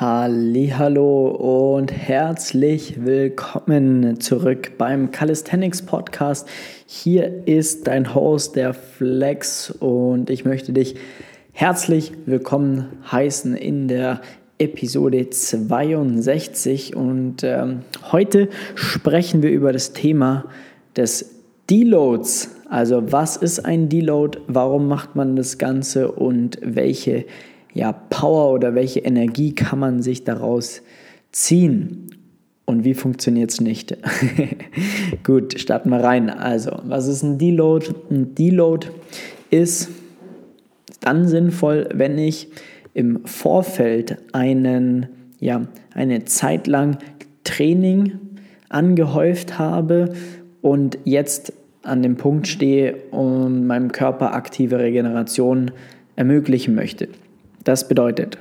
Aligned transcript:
Hallo 0.00 1.26
und 1.74 1.90
herzlich 1.90 3.04
willkommen 3.04 4.20
zurück 4.20 4.78
beim 4.78 5.10
Calisthenics 5.10 5.82
Podcast. 5.82 6.48
Hier 6.86 7.48
ist 7.48 7.88
dein 7.88 8.14
Host 8.14 8.54
der 8.54 8.74
Flex 8.74 9.72
und 9.72 10.30
ich 10.30 10.44
möchte 10.44 10.72
dich 10.72 10.94
herzlich 11.50 12.12
willkommen 12.26 12.86
heißen 13.10 13.56
in 13.56 13.88
der 13.88 14.20
Episode 14.60 15.30
62 15.30 16.94
und 16.94 17.42
ähm, 17.42 17.80
heute 18.12 18.50
sprechen 18.76 19.42
wir 19.42 19.50
über 19.50 19.72
das 19.72 19.94
Thema 19.94 20.44
des 20.96 21.34
Deloads. 21.68 22.54
Also 22.70 23.10
was 23.10 23.36
ist 23.36 23.64
ein 23.64 23.88
Deload, 23.88 24.38
warum 24.46 24.86
macht 24.86 25.16
man 25.16 25.34
das 25.34 25.58
Ganze 25.58 26.12
und 26.12 26.56
welche 26.62 27.24
ja, 27.74 27.92
Power 27.92 28.52
oder 28.52 28.74
welche 28.74 29.00
Energie 29.00 29.54
kann 29.54 29.78
man 29.78 30.02
sich 30.02 30.24
daraus 30.24 30.82
ziehen? 31.32 32.08
Und 32.64 32.84
wie 32.84 32.94
funktioniert 32.94 33.50
es 33.50 33.60
nicht? 33.60 33.96
Gut, 35.24 35.58
starten 35.58 35.88
wir 35.88 36.04
rein. 36.04 36.28
Also, 36.28 36.80
was 36.84 37.06
ist 37.06 37.22
ein 37.22 37.38
Deload? 37.38 37.86
Ein 38.10 38.34
Deload 38.34 38.88
ist 39.50 39.88
dann 41.00 41.26
sinnvoll, 41.26 41.88
wenn 41.94 42.18
ich 42.18 42.48
im 42.92 43.24
Vorfeld 43.24 44.18
einen, 44.32 45.06
ja, 45.40 45.62
eine 45.94 46.24
Zeit 46.26 46.66
lang 46.66 46.98
Training 47.44 48.18
angehäuft 48.68 49.58
habe 49.58 50.12
und 50.60 50.98
jetzt 51.04 51.52
an 51.82 52.02
dem 52.02 52.16
Punkt 52.16 52.48
stehe 52.48 52.96
und 53.10 53.66
meinem 53.66 53.92
Körper 53.92 54.34
aktive 54.34 54.78
Regeneration 54.78 55.70
ermöglichen 56.16 56.74
möchte. 56.74 57.08
Das 57.68 57.86
bedeutet, 57.86 58.38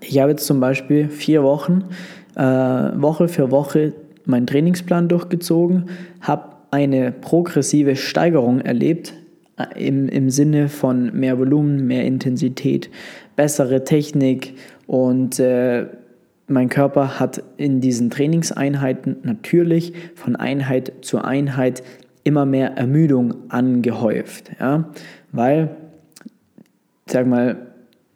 ich 0.00 0.18
habe 0.18 0.32
jetzt 0.32 0.44
zum 0.44 0.58
Beispiel 0.58 1.08
vier 1.08 1.44
Wochen, 1.44 1.84
äh, 2.34 2.42
Woche 2.42 3.28
für 3.28 3.52
Woche 3.52 3.92
meinen 4.24 4.48
Trainingsplan 4.48 5.06
durchgezogen, 5.06 5.84
habe 6.20 6.56
eine 6.72 7.12
progressive 7.12 7.94
Steigerung 7.94 8.60
erlebt 8.60 9.14
äh, 9.56 9.86
im, 9.86 10.08
im 10.08 10.30
Sinne 10.30 10.68
von 10.68 11.16
mehr 11.16 11.38
Volumen, 11.38 11.86
mehr 11.86 12.04
Intensität, 12.06 12.90
bessere 13.36 13.84
Technik 13.84 14.54
und 14.88 15.38
äh, 15.38 15.86
mein 16.48 16.68
Körper 16.68 17.20
hat 17.20 17.40
in 17.56 17.80
diesen 17.80 18.10
Trainingseinheiten 18.10 19.18
natürlich 19.22 19.92
von 20.16 20.34
Einheit 20.34 20.92
zu 21.02 21.22
Einheit 21.22 21.84
immer 22.24 22.46
mehr 22.46 22.72
Ermüdung 22.76 23.48
angehäuft, 23.48 24.50
ja, 24.58 24.90
weil, 25.30 25.76
sag 27.06 27.28
mal, 27.28 27.68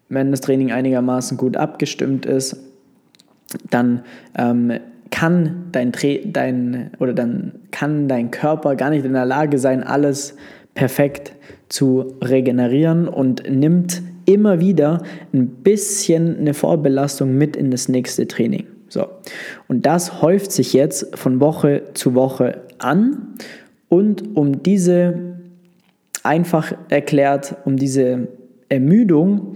wenn 0.09 0.31
das 0.31 0.41
Training 0.41 0.73
einigermaßen 0.73 1.37
gut 1.37 1.57
abgestimmt 1.57 2.27
ist, 2.27 2.57
dann 3.71 4.03
ähm, 4.37 4.73
kann 5.11 5.67
dein, 5.73 5.93
dein 6.27 6.91
oder 6.99 7.15
dann 7.15 7.53
kann 7.71 8.09
dein 8.09 8.31
Körper 8.31 8.77
gar 8.77 8.91
nicht 8.91 9.05
in 9.05 9.15
der 9.15 9.25
Lage 9.25 9.59
sein, 9.59 9.83
alles 9.83 10.37
perfekt 10.75 11.33
zu 11.69 12.15
regenerieren 12.23 13.09
und 13.09 13.49
nimmt 13.51 14.03
immer 14.27 14.61
wieder 14.61 15.03
ein 15.33 15.49
bisschen 15.49 16.39
eine 16.39 16.55
Vorbelastung 16.55 17.35
mit 17.35 17.57
in 17.57 17.71
das 17.71 17.89
nächste 17.89 18.29
Training. 18.29 18.67
So. 18.89 19.07
Und 19.67 19.87
das 19.87 20.23
häuft 20.23 20.53
sich 20.53 20.73
jetzt 20.73 21.17
von 21.17 21.41
Woche 21.41 21.83
zu 21.95 22.15
Woche 22.15 22.63
an 22.79 23.35
und 23.89 24.37
um 24.37 24.63
diese 24.63 25.39
einfach 26.23 26.73
erklärt, 26.89 27.57
um 27.65 27.77
diese 27.77 28.29
Ermüdung 28.69 29.55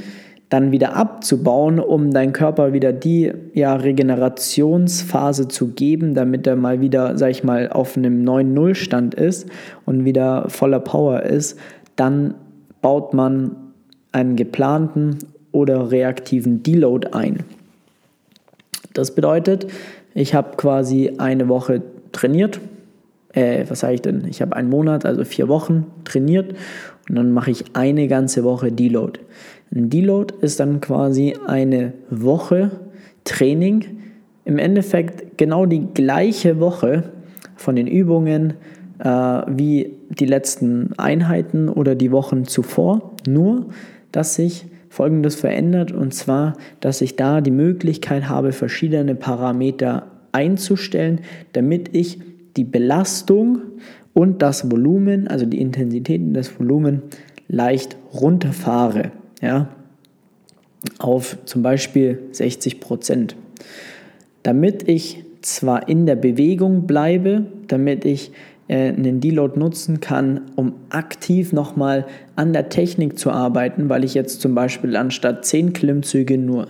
dann 0.52 0.70
wieder 0.70 0.96
abzubauen, 0.96 1.80
um 1.80 2.10
deinem 2.10 2.34
Körper 2.34 2.74
wieder 2.74 2.92
die 2.92 3.32
ja, 3.54 3.74
Regenerationsphase 3.74 5.48
zu 5.48 5.68
geben, 5.68 6.12
damit 6.12 6.46
er 6.46 6.56
mal 6.56 6.82
wieder, 6.82 7.16
sag 7.16 7.30
ich 7.30 7.42
mal, 7.42 7.70
auf 7.70 7.96
einem 7.96 8.22
neuen 8.22 8.52
Nullstand 8.52 9.14
ist 9.14 9.48
und 9.86 10.04
wieder 10.04 10.50
voller 10.50 10.80
Power 10.80 11.22
ist, 11.22 11.58
dann 11.96 12.34
baut 12.82 13.14
man 13.14 13.56
einen 14.12 14.36
geplanten 14.36 15.20
oder 15.52 15.90
reaktiven 15.90 16.62
Deload 16.62 17.08
ein. 17.12 17.38
Das 18.92 19.14
bedeutet, 19.14 19.68
ich 20.12 20.34
habe 20.34 20.58
quasi 20.58 21.14
eine 21.16 21.48
Woche 21.48 21.80
trainiert, 22.12 22.60
äh, 23.32 23.64
was 23.68 23.80
sage 23.80 23.94
ich 23.94 24.02
denn? 24.02 24.24
Ich 24.28 24.42
habe 24.42 24.56
einen 24.56 24.70
Monat, 24.70 25.04
also 25.04 25.24
vier 25.24 25.48
Wochen 25.48 25.86
trainiert 26.04 26.54
und 27.08 27.16
dann 27.16 27.32
mache 27.32 27.50
ich 27.50 27.64
eine 27.74 28.08
ganze 28.08 28.44
Woche 28.44 28.72
Deload. 28.72 29.20
Ein 29.74 29.90
Deload 29.90 30.34
ist 30.40 30.60
dann 30.60 30.80
quasi 30.80 31.34
eine 31.46 31.94
Woche 32.10 32.70
Training. 33.24 33.84
Im 34.44 34.58
Endeffekt 34.58 35.38
genau 35.38 35.66
die 35.66 35.86
gleiche 35.94 36.60
Woche 36.60 37.04
von 37.56 37.76
den 37.76 37.86
Übungen 37.86 38.54
äh, 38.98 39.08
wie 39.08 39.94
die 40.10 40.26
letzten 40.26 40.90
Einheiten 40.98 41.68
oder 41.68 41.94
die 41.94 42.12
Wochen 42.12 42.44
zuvor. 42.44 43.12
Nur, 43.26 43.66
dass 44.10 44.34
sich 44.34 44.66
Folgendes 44.88 45.36
verändert 45.36 45.90
und 45.90 46.12
zwar, 46.12 46.54
dass 46.80 47.00
ich 47.00 47.16
da 47.16 47.40
die 47.40 47.50
Möglichkeit 47.50 48.28
habe, 48.28 48.52
verschiedene 48.52 49.14
Parameter 49.14 50.06
einzustellen, 50.32 51.20
damit 51.52 51.94
ich 51.94 52.18
die 52.56 52.64
Belastung 52.64 53.62
und 54.14 54.42
das 54.42 54.70
Volumen, 54.70 55.28
also 55.28 55.46
die 55.46 55.60
Intensität 55.60 56.20
und 56.20 56.34
das 56.34 56.58
Volumen 56.58 57.02
leicht 57.48 57.96
runterfahre 58.12 59.12
ja, 59.40 59.68
auf 60.98 61.38
zum 61.44 61.62
Beispiel 61.62 62.18
60 62.32 62.80
Prozent. 62.80 63.36
Damit 64.42 64.88
ich 64.88 65.24
zwar 65.42 65.88
in 65.88 66.06
der 66.06 66.16
Bewegung 66.16 66.86
bleibe, 66.86 67.46
damit 67.68 68.04
ich 68.04 68.32
äh, 68.68 68.88
einen 68.88 69.20
Deload 69.20 69.58
nutzen 69.58 70.00
kann, 70.00 70.42
um 70.56 70.74
aktiv 70.90 71.52
nochmal 71.52 72.06
an 72.36 72.52
der 72.52 72.68
Technik 72.68 73.18
zu 73.18 73.30
arbeiten, 73.30 73.88
weil 73.88 74.04
ich 74.04 74.14
jetzt 74.14 74.40
zum 74.40 74.54
Beispiel 74.54 74.96
anstatt 74.96 75.44
10 75.44 75.72
Klimmzüge 75.72 76.38
nur 76.38 76.68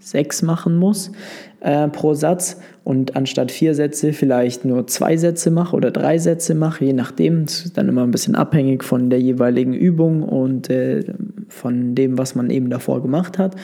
6 0.00 0.42
machen 0.42 0.76
muss 0.76 1.12
äh, 1.60 1.88
pro 1.88 2.14
Satz 2.14 2.60
und 2.84 3.16
anstatt 3.16 3.52
vier 3.52 3.74
Sätze 3.74 4.12
vielleicht 4.12 4.64
nur 4.64 4.86
zwei 4.86 5.16
Sätze 5.16 5.50
mache 5.50 5.76
oder 5.76 5.90
drei 5.90 6.18
Sätze 6.18 6.54
mache, 6.54 6.86
je 6.86 6.92
nachdem. 6.92 7.44
Das 7.44 7.66
ist 7.66 7.78
dann 7.78 7.88
immer 7.88 8.02
ein 8.02 8.10
bisschen 8.10 8.34
abhängig 8.34 8.82
von 8.82 9.10
der 9.10 9.20
jeweiligen 9.20 9.74
Übung 9.74 10.22
und 10.22 10.70
äh, 10.70 11.04
von 11.48 11.94
dem, 11.94 12.18
was 12.18 12.34
man 12.34 12.50
eben 12.50 12.70
davor 12.70 13.02
gemacht 13.02 13.38
hat, 13.38 13.56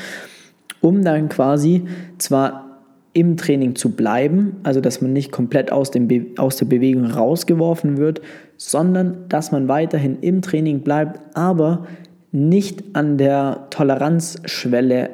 um 0.80 1.02
dann 1.02 1.28
quasi 1.28 1.84
zwar 2.18 2.66
im 3.14 3.38
Training 3.38 3.74
zu 3.74 3.92
bleiben, 3.92 4.56
also 4.62 4.82
dass 4.82 5.00
man 5.00 5.14
nicht 5.14 5.32
komplett 5.32 5.72
aus, 5.72 5.90
dem 5.90 6.06
Be 6.06 6.26
aus 6.36 6.56
der 6.56 6.66
Bewegung 6.66 7.06
rausgeworfen 7.06 7.96
wird, 7.96 8.20
sondern 8.58 9.24
dass 9.30 9.52
man 9.52 9.68
weiterhin 9.68 10.18
im 10.20 10.42
Training 10.42 10.80
bleibt, 10.80 11.18
aber 11.34 11.86
nicht 12.30 12.84
an 12.92 13.16
der 13.16 13.68
Toleranzschwelle 13.70 15.08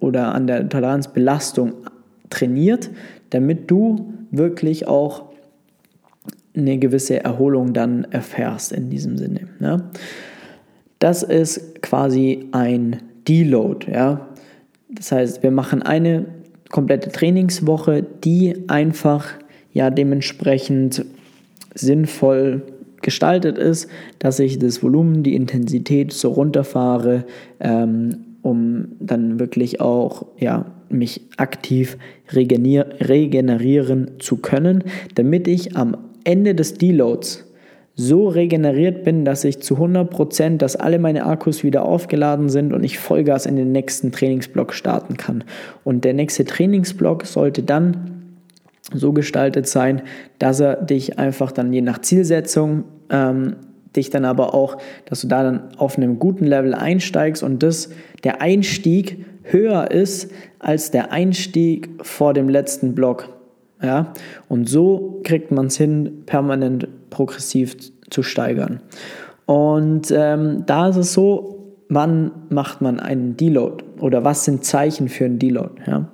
oder 0.00 0.34
an 0.34 0.46
der 0.46 0.68
Toleranzbelastung 0.68 1.74
trainiert, 2.30 2.90
damit 3.30 3.70
du 3.70 4.12
wirklich 4.30 4.86
auch 4.88 5.30
eine 6.56 6.78
gewisse 6.78 7.22
Erholung 7.22 7.72
dann 7.72 8.04
erfährst 8.04 8.72
in 8.72 8.90
diesem 8.90 9.16
Sinne. 9.16 9.48
Ne? 9.60 9.84
Das 10.98 11.22
ist 11.22 11.82
quasi 11.82 12.48
ein 12.52 12.96
Deload. 13.28 13.90
Ja? 13.90 14.28
Das 14.90 15.12
heißt, 15.12 15.42
wir 15.42 15.50
machen 15.50 15.82
eine 15.82 16.26
komplette 16.70 17.10
Trainingswoche, 17.10 18.04
die 18.24 18.68
einfach 18.68 19.26
ja 19.72 19.90
dementsprechend 19.90 21.04
sinnvoll 21.74 22.62
gestaltet 23.02 23.56
ist, 23.56 23.88
dass 24.18 24.38
ich 24.38 24.58
das 24.58 24.82
Volumen, 24.82 25.22
die 25.22 25.34
Intensität 25.34 26.12
so 26.12 26.30
runterfahre, 26.30 27.24
ähm, 27.60 28.29
um 28.42 28.88
dann 29.00 29.38
wirklich 29.38 29.80
auch 29.80 30.26
ja, 30.38 30.66
mich 30.88 31.22
aktiv 31.36 31.98
regenerieren 32.32 34.12
zu 34.18 34.36
können, 34.38 34.84
damit 35.14 35.48
ich 35.48 35.76
am 35.76 35.96
Ende 36.24 36.54
des 36.54 36.74
Deloads 36.74 37.46
so 37.96 38.28
regeneriert 38.28 39.04
bin, 39.04 39.24
dass 39.24 39.44
ich 39.44 39.60
zu 39.60 39.76
100%, 39.76 40.56
dass 40.56 40.76
alle 40.76 40.98
meine 40.98 41.26
Akkus 41.26 41.64
wieder 41.64 41.84
aufgeladen 41.84 42.48
sind 42.48 42.72
und 42.72 42.82
ich 42.82 42.98
Vollgas 42.98 43.46
in 43.46 43.56
den 43.56 43.72
nächsten 43.72 44.10
Trainingsblock 44.10 44.72
starten 44.72 45.16
kann. 45.16 45.44
Und 45.84 46.04
der 46.04 46.14
nächste 46.14 46.44
Trainingsblock 46.44 47.26
sollte 47.26 47.62
dann 47.62 48.20
so 48.94 49.12
gestaltet 49.12 49.66
sein, 49.66 50.02
dass 50.38 50.60
er 50.60 50.76
dich 50.76 51.18
einfach 51.18 51.52
dann 51.52 51.72
je 51.72 51.82
nach 51.82 52.00
Zielsetzung 52.00 52.84
ähm, 53.10 53.56
dich 53.96 54.10
dann 54.10 54.24
aber 54.24 54.54
auch, 54.54 54.78
dass 55.06 55.22
du 55.22 55.28
da 55.28 55.42
dann 55.42 55.74
auf 55.76 55.96
einem 55.96 56.18
guten 56.18 56.46
Level 56.46 56.74
einsteigst 56.74 57.42
und 57.42 57.62
das 57.62 57.90
der 58.24 58.40
Einstieg 58.40 59.24
höher 59.42 59.90
ist 59.90 60.30
als 60.58 60.90
der 60.90 61.12
Einstieg 61.12 61.88
vor 62.02 62.34
dem 62.34 62.48
letzten 62.48 62.94
Block. 62.94 63.28
Ja? 63.82 64.12
Und 64.48 64.68
so 64.68 65.20
kriegt 65.24 65.50
man 65.50 65.66
es 65.66 65.76
hin, 65.76 66.22
permanent 66.26 66.88
progressiv 67.10 67.76
zu 68.10 68.22
steigern. 68.22 68.80
Und 69.46 70.12
ähm, 70.14 70.64
da 70.66 70.88
ist 70.88 70.96
es 70.96 71.12
so, 71.12 71.74
wann 71.88 72.30
macht 72.50 72.80
man 72.80 73.00
einen 73.00 73.36
Deload 73.36 73.84
oder 74.00 74.24
was 74.24 74.44
sind 74.44 74.64
Zeichen 74.64 75.08
für 75.08 75.24
einen 75.24 75.38
Deload? 75.38 75.74
Ja? 75.86 76.08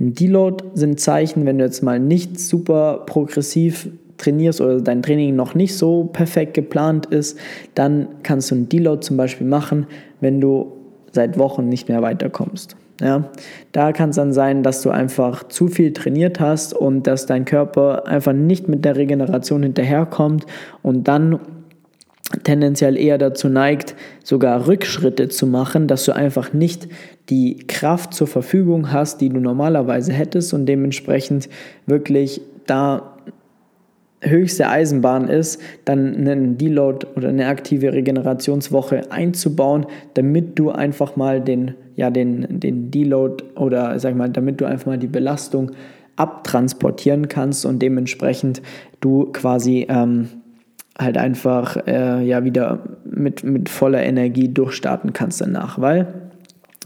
Ein 0.00 0.14
Deload 0.14 0.64
sind 0.74 0.98
Zeichen, 0.98 1.46
wenn 1.46 1.58
du 1.58 1.64
jetzt 1.64 1.82
mal 1.82 2.00
nicht 2.00 2.40
super 2.40 3.04
progressiv 3.06 3.88
trainierst 4.22 4.60
oder 4.60 4.80
dein 4.80 5.02
Training 5.02 5.36
noch 5.36 5.54
nicht 5.54 5.76
so 5.76 6.04
perfekt 6.04 6.54
geplant 6.54 7.06
ist, 7.06 7.38
dann 7.74 8.08
kannst 8.22 8.50
du 8.50 8.54
einen 8.54 8.68
Deload 8.68 9.00
zum 9.00 9.16
Beispiel 9.16 9.46
machen, 9.46 9.86
wenn 10.20 10.40
du 10.40 10.72
seit 11.12 11.38
Wochen 11.38 11.68
nicht 11.68 11.88
mehr 11.88 12.02
weiterkommst. 12.02 12.76
Ja, 13.00 13.24
da 13.72 13.92
kann 13.92 14.10
es 14.10 14.16
dann 14.16 14.32
sein, 14.32 14.62
dass 14.62 14.82
du 14.82 14.90
einfach 14.90 15.48
zu 15.48 15.66
viel 15.66 15.92
trainiert 15.92 16.38
hast 16.38 16.72
und 16.72 17.06
dass 17.06 17.26
dein 17.26 17.44
Körper 17.44 18.06
einfach 18.06 18.32
nicht 18.32 18.68
mit 18.68 18.84
der 18.84 18.96
Regeneration 18.96 19.64
hinterherkommt 19.64 20.46
und 20.82 21.08
dann 21.08 21.40
tendenziell 22.44 22.96
eher 22.96 23.18
dazu 23.18 23.48
neigt, 23.48 23.94
sogar 24.22 24.66
Rückschritte 24.66 25.28
zu 25.28 25.46
machen, 25.46 25.88
dass 25.88 26.04
du 26.04 26.12
einfach 26.12 26.52
nicht 26.52 26.88
die 27.28 27.58
Kraft 27.66 28.14
zur 28.14 28.26
Verfügung 28.26 28.92
hast, 28.92 29.20
die 29.20 29.28
du 29.28 29.40
normalerweise 29.40 30.12
hättest 30.12 30.54
und 30.54 30.66
dementsprechend 30.66 31.48
wirklich 31.86 32.40
da 32.66 33.11
höchste 34.22 34.68
Eisenbahn 34.68 35.28
ist, 35.28 35.60
dann 35.84 36.16
einen 36.16 36.56
Deload 36.56 37.06
oder 37.16 37.28
eine 37.28 37.46
aktive 37.46 37.92
Regenerationswoche 37.92 39.10
einzubauen, 39.10 39.86
damit 40.14 40.58
du 40.58 40.70
einfach 40.70 41.16
mal 41.16 41.40
den, 41.40 41.74
ja, 41.96 42.10
den, 42.10 42.60
den 42.60 42.90
Deload 42.90 43.44
oder 43.56 43.98
sag 43.98 44.16
mal, 44.16 44.30
damit 44.30 44.60
du 44.60 44.64
einfach 44.64 44.86
mal 44.86 44.98
die 44.98 45.08
Belastung 45.08 45.72
abtransportieren 46.16 47.28
kannst 47.28 47.64
und 47.64 47.80
dementsprechend 47.80 48.62
du 49.00 49.26
quasi 49.32 49.86
ähm, 49.88 50.28
halt 50.98 51.16
einfach 51.16 51.76
äh, 51.86 52.22
ja 52.24 52.44
wieder 52.44 52.80
mit, 53.04 53.44
mit 53.44 53.68
voller 53.68 54.02
Energie 54.02 54.48
durchstarten 54.48 55.12
kannst 55.12 55.40
danach, 55.40 55.80
weil 55.80 56.31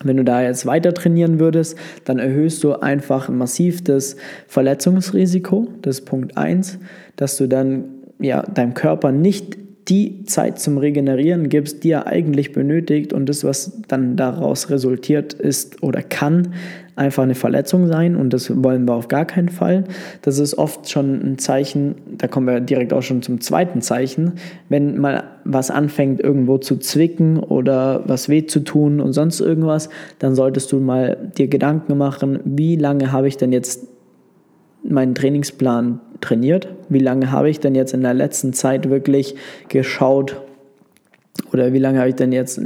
wenn 0.05 0.17
du 0.17 0.25
da 0.25 0.43
jetzt 0.43 0.67
weiter 0.67 0.93
trainieren 0.95 1.39
würdest, 1.41 1.77
dann 2.05 2.19
erhöhst 2.19 2.63
du 2.65 2.75
einfach 2.75 3.29
massiv 3.29 3.83
das 3.85 4.17
Verletzungsrisiko, 4.47 5.69
das 5.83 6.01
ist 6.01 6.05
Punkt 6.05 6.37
1, 6.37 6.79
dass 7.17 7.37
du 7.37 7.47
dann 7.47 7.85
ja, 8.19 8.43
deinem 8.43 8.75
Körper 8.75 9.13
nicht 9.13 9.59
die 9.89 10.25
Zeit 10.25 10.59
zum 10.59 10.79
Regenerieren 10.79 11.49
gibst, 11.49 11.85
die 11.85 11.91
er 11.91 12.07
eigentlich 12.07 12.53
benötigt 12.53 13.13
und 13.13 13.29
das, 13.29 13.45
was 13.45 13.81
dann 13.87 14.17
daraus 14.17 14.69
resultiert 14.69 15.33
ist 15.33 15.83
oder 15.83 16.03
kann, 16.03 16.55
einfach 16.97 17.23
eine 17.23 17.35
Verletzung 17.35 17.87
sein 17.87 18.17
und 18.17 18.33
das 18.33 18.51
wollen 18.65 18.87
wir 18.87 18.95
auf 18.95 19.07
gar 19.09 19.27
keinen 19.27 19.51
Fall. 19.51 19.85
Das 20.23 20.39
ist 20.39 20.59
oft 20.59 20.89
schon 20.89 21.21
ein 21.23 21.39
Zeichen, 21.39 21.95
da 22.19 22.27
kommen 22.27 22.47
wir 22.47 22.59
direkt 22.61 22.93
auch 22.93 23.03
schon 23.03 23.23
zum 23.23 23.41
zweiten 23.41 23.81
Zeichen, 23.81 24.33
wenn 24.69 24.99
mal 24.99 25.25
was 25.45 25.71
anfängt 25.71 26.21
irgendwo 26.21 26.59
zu 26.59 26.79
zwicken 26.79 27.39
oder 27.39 28.03
was 28.07 28.29
weh 28.29 28.47
zu 28.47 28.61
tun 28.61 29.01
und 29.01 29.13
sonst 29.13 29.41
irgendwas, 29.41 29.89
dann 30.19 30.35
solltest 30.35 30.73
du 30.73 30.81
mal 30.81 31.31
dir 31.37 31.47
Gedanken 31.47 31.97
machen, 31.97 32.41
wie 32.45 32.77
lange 32.77 33.13
habe 33.13 33.29
ich 33.29 33.37
denn 33.37 33.53
jetzt 33.53 33.87
meinen 34.83 35.15
Trainingsplan 35.15 36.01
trainiert? 36.21 36.69
Wie 36.89 36.99
lange 36.99 37.31
habe 37.33 37.51
ich 37.51 37.61
denn 37.61 37.75
jetzt 37.75 37.95
in 37.95 38.03
der 38.03 38.15
letzten 38.15 38.53
Zeit 38.53 38.89
wirklich 38.89 39.35
geschaut 39.69 40.41
oder 41.53 41.73
wie 41.73 41.79
lange 41.79 41.99
habe 41.99 42.09
ich 42.09 42.15
denn 42.15 42.33
jetzt 42.33 42.61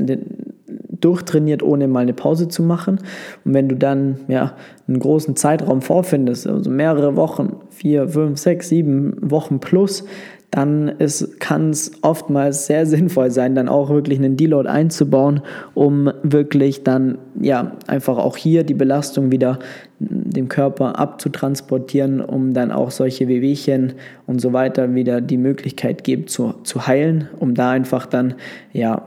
durchtrainiert, 1.00 1.62
ohne 1.62 1.88
mal 1.88 2.00
eine 2.00 2.12
Pause 2.12 2.49
zu 2.49 2.62
machen? 2.62 2.99
Und 3.44 3.55
wenn 3.55 3.69
du 3.69 3.76
dann 3.76 4.20
ja, 4.29 4.55
einen 4.87 4.99
großen 4.99 5.37
Zeitraum 5.37 5.82
vorfindest, 5.82 6.47
also 6.47 6.70
mehrere 6.70 7.17
Wochen, 7.17 7.56
vier, 7.70 8.08
fünf, 8.08 8.38
sechs, 8.38 8.69
sieben 8.69 9.17
Wochen 9.20 9.61
plus, 9.61 10.05
dann 10.50 10.97
kann 11.38 11.70
es 11.70 11.93
oftmals 12.02 12.67
sehr 12.67 12.85
sinnvoll 12.85 13.31
sein, 13.31 13.55
dann 13.55 13.69
auch 13.69 13.91
wirklich 13.91 14.19
einen 14.19 14.37
Deload 14.37 14.69
einzubauen, 14.69 15.43
um 15.75 16.11
wirklich 16.23 16.82
dann 16.82 17.19
ja 17.41 17.73
einfach 17.87 18.19
auch 18.19 18.37
hier 18.37 18.64
die 18.64 18.75
Belastung 18.75 19.31
wieder 19.31 19.61
dem 20.00 20.49
Körper 20.49 20.99
abzutransportieren, 20.99 22.20
um 22.20 22.52
dann 22.52 22.73
auch 22.73 22.91
solche 22.91 23.29
Wehwehchen 23.29 23.94
und 24.26 24.41
so 24.41 24.52
weiter 24.52 24.94
wieder 24.94 25.20
die 25.20 25.37
Möglichkeit 25.37 26.02
gibt 26.02 26.31
zu, 26.31 26.55
zu 26.64 26.87
heilen, 26.87 27.29
um 27.38 27.55
da 27.55 27.70
einfach 27.70 28.06
dann 28.06 28.35
ja 28.73 29.06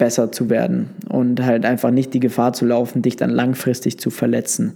besser 0.00 0.32
zu 0.32 0.50
werden 0.50 0.90
und 1.10 1.44
halt 1.44 1.64
einfach 1.64 1.90
nicht 1.90 2.14
die 2.14 2.20
Gefahr 2.20 2.54
zu 2.54 2.64
laufen, 2.64 3.02
dich 3.02 3.16
dann 3.16 3.30
langfristig 3.30 3.98
zu 3.98 4.10
verletzen. 4.10 4.72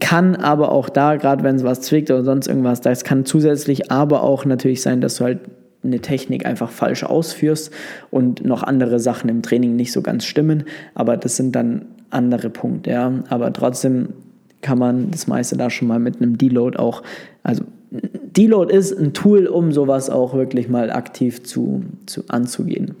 Kann 0.00 0.34
aber 0.34 0.72
auch 0.72 0.88
da, 0.88 1.16
gerade 1.16 1.44
wenn 1.44 1.56
es 1.56 1.64
was 1.64 1.82
zwickt 1.82 2.10
oder 2.10 2.24
sonst 2.24 2.48
irgendwas, 2.48 2.80
das 2.80 3.04
kann 3.04 3.24
zusätzlich 3.24 3.90
aber 3.92 4.22
auch 4.22 4.44
natürlich 4.44 4.82
sein, 4.82 5.00
dass 5.00 5.16
du 5.16 5.24
halt 5.24 5.40
eine 5.82 6.00
Technik 6.00 6.44
einfach 6.46 6.70
falsch 6.70 7.04
ausführst 7.04 7.72
und 8.10 8.44
noch 8.44 8.62
andere 8.62 8.98
Sachen 8.98 9.30
im 9.30 9.42
Training 9.42 9.76
nicht 9.76 9.92
so 9.92 10.02
ganz 10.02 10.24
stimmen. 10.24 10.64
Aber 10.94 11.16
das 11.16 11.36
sind 11.36 11.54
dann 11.54 11.86
andere 12.10 12.50
Punkte, 12.50 12.90
ja. 12.90 13.12
Aber 13.28 13.52
trotzdem 13.52 14.10
kann 14.62 14.78
man 14.78 15.10
das 15.10 15.26
meiste 15.26 15.56
da 15.56 15.70
schon 15.70 15.88
mal 15.88 15.98
mit 15.98 16.20
einem 16.20 16.36
Deload 16.36 16.78
auch, 16.78 17.02
also 17.42 17.64
Deload 17.90 18.74
ist 18.74 18.92
ein 18.92 19.12
Tool, 19.14 19.46
um 19.46 19.72
sowas 19.72 20.10
auch 20.10 20.34
wirklich 20.34 20.68
mal 20.68 20.90
aktiv 20.90 21.42
zu, 21.42 21.82
zu 22.06 22.22
anzugehen. 22.28 22.94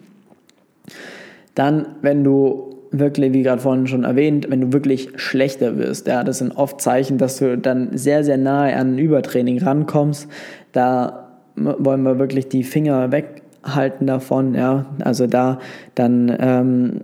Dann, 1.54 1.86
wenn 2.02 2.24
du 2.24 2.69
wirklich, 2.92 3.32
wie 3.32 3.42
gerade 3.42 3.62
vorhin 3.62 3.86
schon 3.86 4.04
erwähnt, 4.04 4.46
wenn 4.50 4.60
du 4.60 4.72
wirklich 4.72 5.10
schlechter 5.16 5.78
wirst, 5.78 6.06
ja, 6.06 6.24
das 6.24 6.38
sind 6.38 6.52
oft 6.56 6.80
Zeichen, 6.80 7.18
dass 7.18 7.38
du 7.38 7.56
dann 7.56 7.96
sehr, 7.96 8.24
sehr 8.24 8.36
nahe 8.36 8.74
an 8.74 8.94
ein 8.94 8.98
Übertraining 8.98 9.62
rankommst. 9.62 10.28
Da 10.72 11.28
wollen 11.56 12.02
wir 12.02 12.18
wirklich 12.18 12.48
die 12.48 12.64
Finger 12.64 13.12
weghalten 13.12 14.06
davon, 14.06 14.54
ja. 14.54 14.86
Also 15.04 15.26
da 15.26 15.58
dann 15.94 16.34
ähm, 16.40 17.00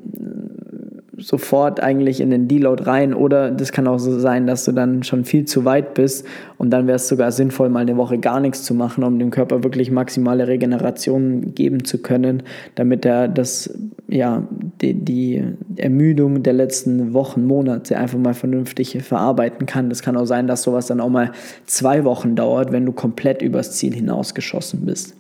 sofort 1.19 1.83
eigentlich 1.83 2.21
in 2.21 2.31
den 2.31 2.49
Deload 2.49 2.85
rein 2.85 3.15
oder 3.15 3.51
das 3.51 3.73
kann 3.73 3.87
auch 3.87 3.99
so 3.99 4.19
sein, 4.19 4.47
dass 4.47 4.65
du 4.65 4.73
dann 4.73 5.03
schon 5.03 5.25
viel 5.25 5.45
zu 5.47 5.65
weit 5.65 5.95
bist 5.95 6.27
und 6.59 6.71
dann 6.71 6.87
wäre 6.87 6.97
es 6.97 7.09
sogar 7.09 7.33
sinnvoll, 7.33 7.69
mal 7.69 7.81
eine 7.81 7.97
Woche 7.97 8.19
gar 8.19 8.41
nichts 8.41 8.65
zu 8.65 8.75
machen, 8.75 9.03
um 9.05 9.19
dem 9.19 9.31
Körper 9.31 9.65
wirklich 9.65 9.91
maximale 9.91 10.47
Regeneration 10.47 11.55
geben 11.55 11.85
zu 11.85 11.99
können, 11.99 12.43
damit 12.75 13.05
er 13.05 13.29
das, 13.29 13.73
ja, 14.09 14.47
die, 14.83 14.95
die 14.95 15.43
Ermüdung 15.77 16.43
der 16.43 16.53
letzten 16.53 17.15
Wochen, 17.15 17.47
Monate 17.47 17.97
einfach 17.97 18.19
mal 18.19 18.35
vernünftig 18.35 18.99
verarbeiten 19.03 19.67
kann. 19.67 19.89
Das 19.89 20.03
kann 20.03 20.17
auch 20.17 20.27
sein, 20.27 20.47
dass 20.47 20.63
sowas 20.63 20.87
dann 20.87 21.01
auch 21.01 21.11
mal 21.11 21.33
zwei 21.65 22.05
Wochen 22.05 22.37
dauert, 22.37 22.73
wenn 22.73 22.85
du 22.85 22.93
komplett 22.93 23.43
übers 23.43 23.73
Ziel 23.73 23.95
hinausgeschossen 23.95 24.85
bist. 24.85 25.17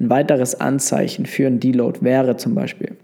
Ein 0.00 0.10
weiteres 0.10 0.60
Anzeichen 0.60 1.26
für 1.26 1.46
einen 1.46 1.60
Deload 1.60 2.00
wäre 2.02 2.36
zum 2.36 2.54
Beispiel, 2.54 2.96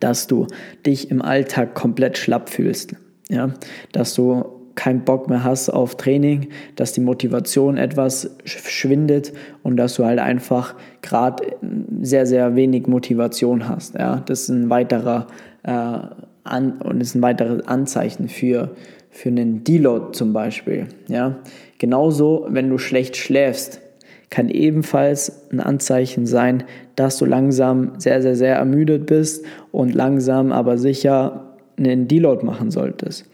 dass 0.00 0.26
du 0.26 0.46
dich 0.84 1.10
im 1.10 1.22
Alltag 1.22 1.74
komplett 1.74 2.18
schlapp 2.18 2.48
fühlst. 2.48 2.94
Ja? 3.28 3.50
Dass 3.92 4.14
du 4.14 4.44
keinen 4.74 5.04
Bock 5.04 5.28
mehr 5.28 5.42
hast 5.42 5.70
auf 5.70 5.96
Training, 5.96 6.48
dass 6.76 6.92
die 6.92 7.00
Motivation 7.00 7.78
etwas 7.78 8.36
schwindet 8.44 9.32
und 9.62 9.76
dass 9.76 9.94
du 9.94 10.04
halt 10.04 10.18
einfach 10.18 10.74
gerade 11.02 11.56
sehr, 12.02 12.26
sehr 12.26 12.56
wenig 12.56 12.86
Motivation 12.86 13.68
hast. 13.68 13.94
Ja? 13.94 14.22
Das 14.26 14.42
ist 14.42 14.48
ein 14.50 14.68
weiterer 14.70 15.28
äh, 15.62 15.98
an, 16.44 16.72
und 16.82 17.00
ist 17.00 17.14
ein 17.14 17.22
weiteres 17.22 17.66
Anzeichen 17.66 18.28
für, 18.28 18.76
für 19.10 19.30
einen 19.30 19.64
Deload 19.64 20.12
zum 20.12 20.32
Beispiel. 20.32 20.86
Ja? 21.08 21.36
Genauso, 21.78 22.46
wenn 22.50 22.68
du 22.68 22.78
schlecht 22.78 23.16
schläfst, 23.16 23.80
kann 24.30 24.48
ebenfalls 24.48 25.50
ein 25.52 25.60
Anzeichen 25.60 26.26
sein, 26.26 26.64
dass 26.96 27.18
du 27.18 27.24
langsam 27.24 27.92
sehr, 27.98 28.22
sehr, 28.22 28.36
sehr 28.36 28.56
ermüdet 28.56 29.06
bist 29.06 29.44
und 29.72 29.94
langsam 29.94 30.52
aber 30.52 30.78
sicher 30.78 31.54
einen 31.76 32.08
Deload 32.08 32.44
machen 32.44 32.70
solltest. 32.70 33.26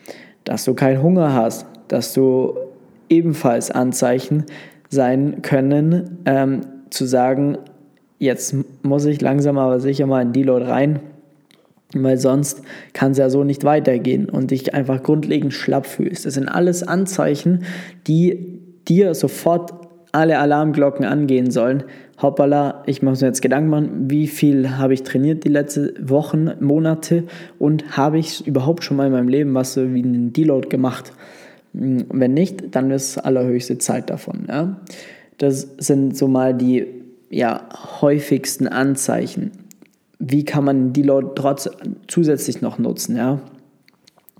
Dass 0.44 0.64
du 0.64 0.74
keinen 0.74 1.02
Hunger 1.02 1.32
hast, 1.32 1.66
dass 1.88 2.12
du 2.12 2.54
ebenfalls 3.08 3.70
Anzeichen 3.70 4.44
sein 4.88 5.42
können, 5.42 6.18
ähm, 6.26 6.60
zu 6.90 7.06
sagen, 7.06 7.58
jetzt 8.18 8.54
muss 8.82 9.04
ich 9.04 9.20
langsam 9.20 9.58
aber 9.58 9.80
sicher 9.80 10.06
mal 10.06 10.22
in 10.22 10.32
Deload 10.32 10.66
rein, 10.66 11.00
weil 11.94 12.18
sonst 12.18 12.62
kann 12.92 13.12
es 13.12 13.18
ja 13.18 13.30
so 13.30 13.44
nicht 13.44 13.64
weitergehen 13.64 14.28
und 14.28 14.50
dich 14.50 14.74
einfach 14.74 15.02
grundlegend 15.02 15.52
schlapp 15.52 15.86
fühlst. 15.86 16.26
Das 16.26 16.34
sind 16.34 16.48
alles 16.48 16.82
Anzeichen, 16.82 17.64
die 18.06 18.60
dir 18.88 19.14
sofort 19.14 19.72
alle 20.12 20.38
Alarmglocken 20.38 21.04
angehen 21.04 21.50
sollen. 21.50 21.84
Hoppala, 22.20 22.82
ich 22.86 23.02
muss 23.02 23.20
mir 23.20 23.28
jetzt 23.28 23.42
Gedanken 23.42 23.70
machen, 23.70 24.10
wie 24.10 24.28
viel 24.28 24.76
habe 24.76 24.94
ich 24.94 25.02
trainiert 25.02 25.44
die 25.44 25.48
letzten 25.48 26.08
Wochen, 26.08 26.50
Monate 26.60 27.24
und 27.58 27.96
habe 27.96 28.18
ich 28.18 28.46
überhaupt 28.46 28.84
schon 28.84 28.98
mal 28.98 29.06
in 29.06 29.12
meinem 29.12 29.28
Leben 29.28 29.54
was 29.54 29.72
so 29.72 29.92
wie 29.92 30.04
einen 30.04 30.32
Deload 30.32 30.68
gemacht? 30.68 31.12
Hm, 31.74 32.04
wenn 32.12 32.34
nicht, 32.34 32.76
dann 32.76 32.90
ist 32.90 33.18
allerhöchste 33.18 33.78
Zeit 33.78 34.10
davon. 34.10 34.46
Ja? 34.48 34.76
Das 35.38 35.66
sind 35.78 36.16
so 36.16 36.28
mal 36.28 36.54
die 36.54 36.86
ja, 37.30 37.68
häufigsten 38.00 38.68
Anzeichen. 38.68 39.50
Wie 40.18 40.44
kann 40.44 40.64
man 40.64 40.92
Deload 40.92 41.28
trotz 41.34 41.68
zusätzlich 42.06 42.60
noch 42.60 42.78
nutzen? 42.78 43.16
Ja? 43.16 43.40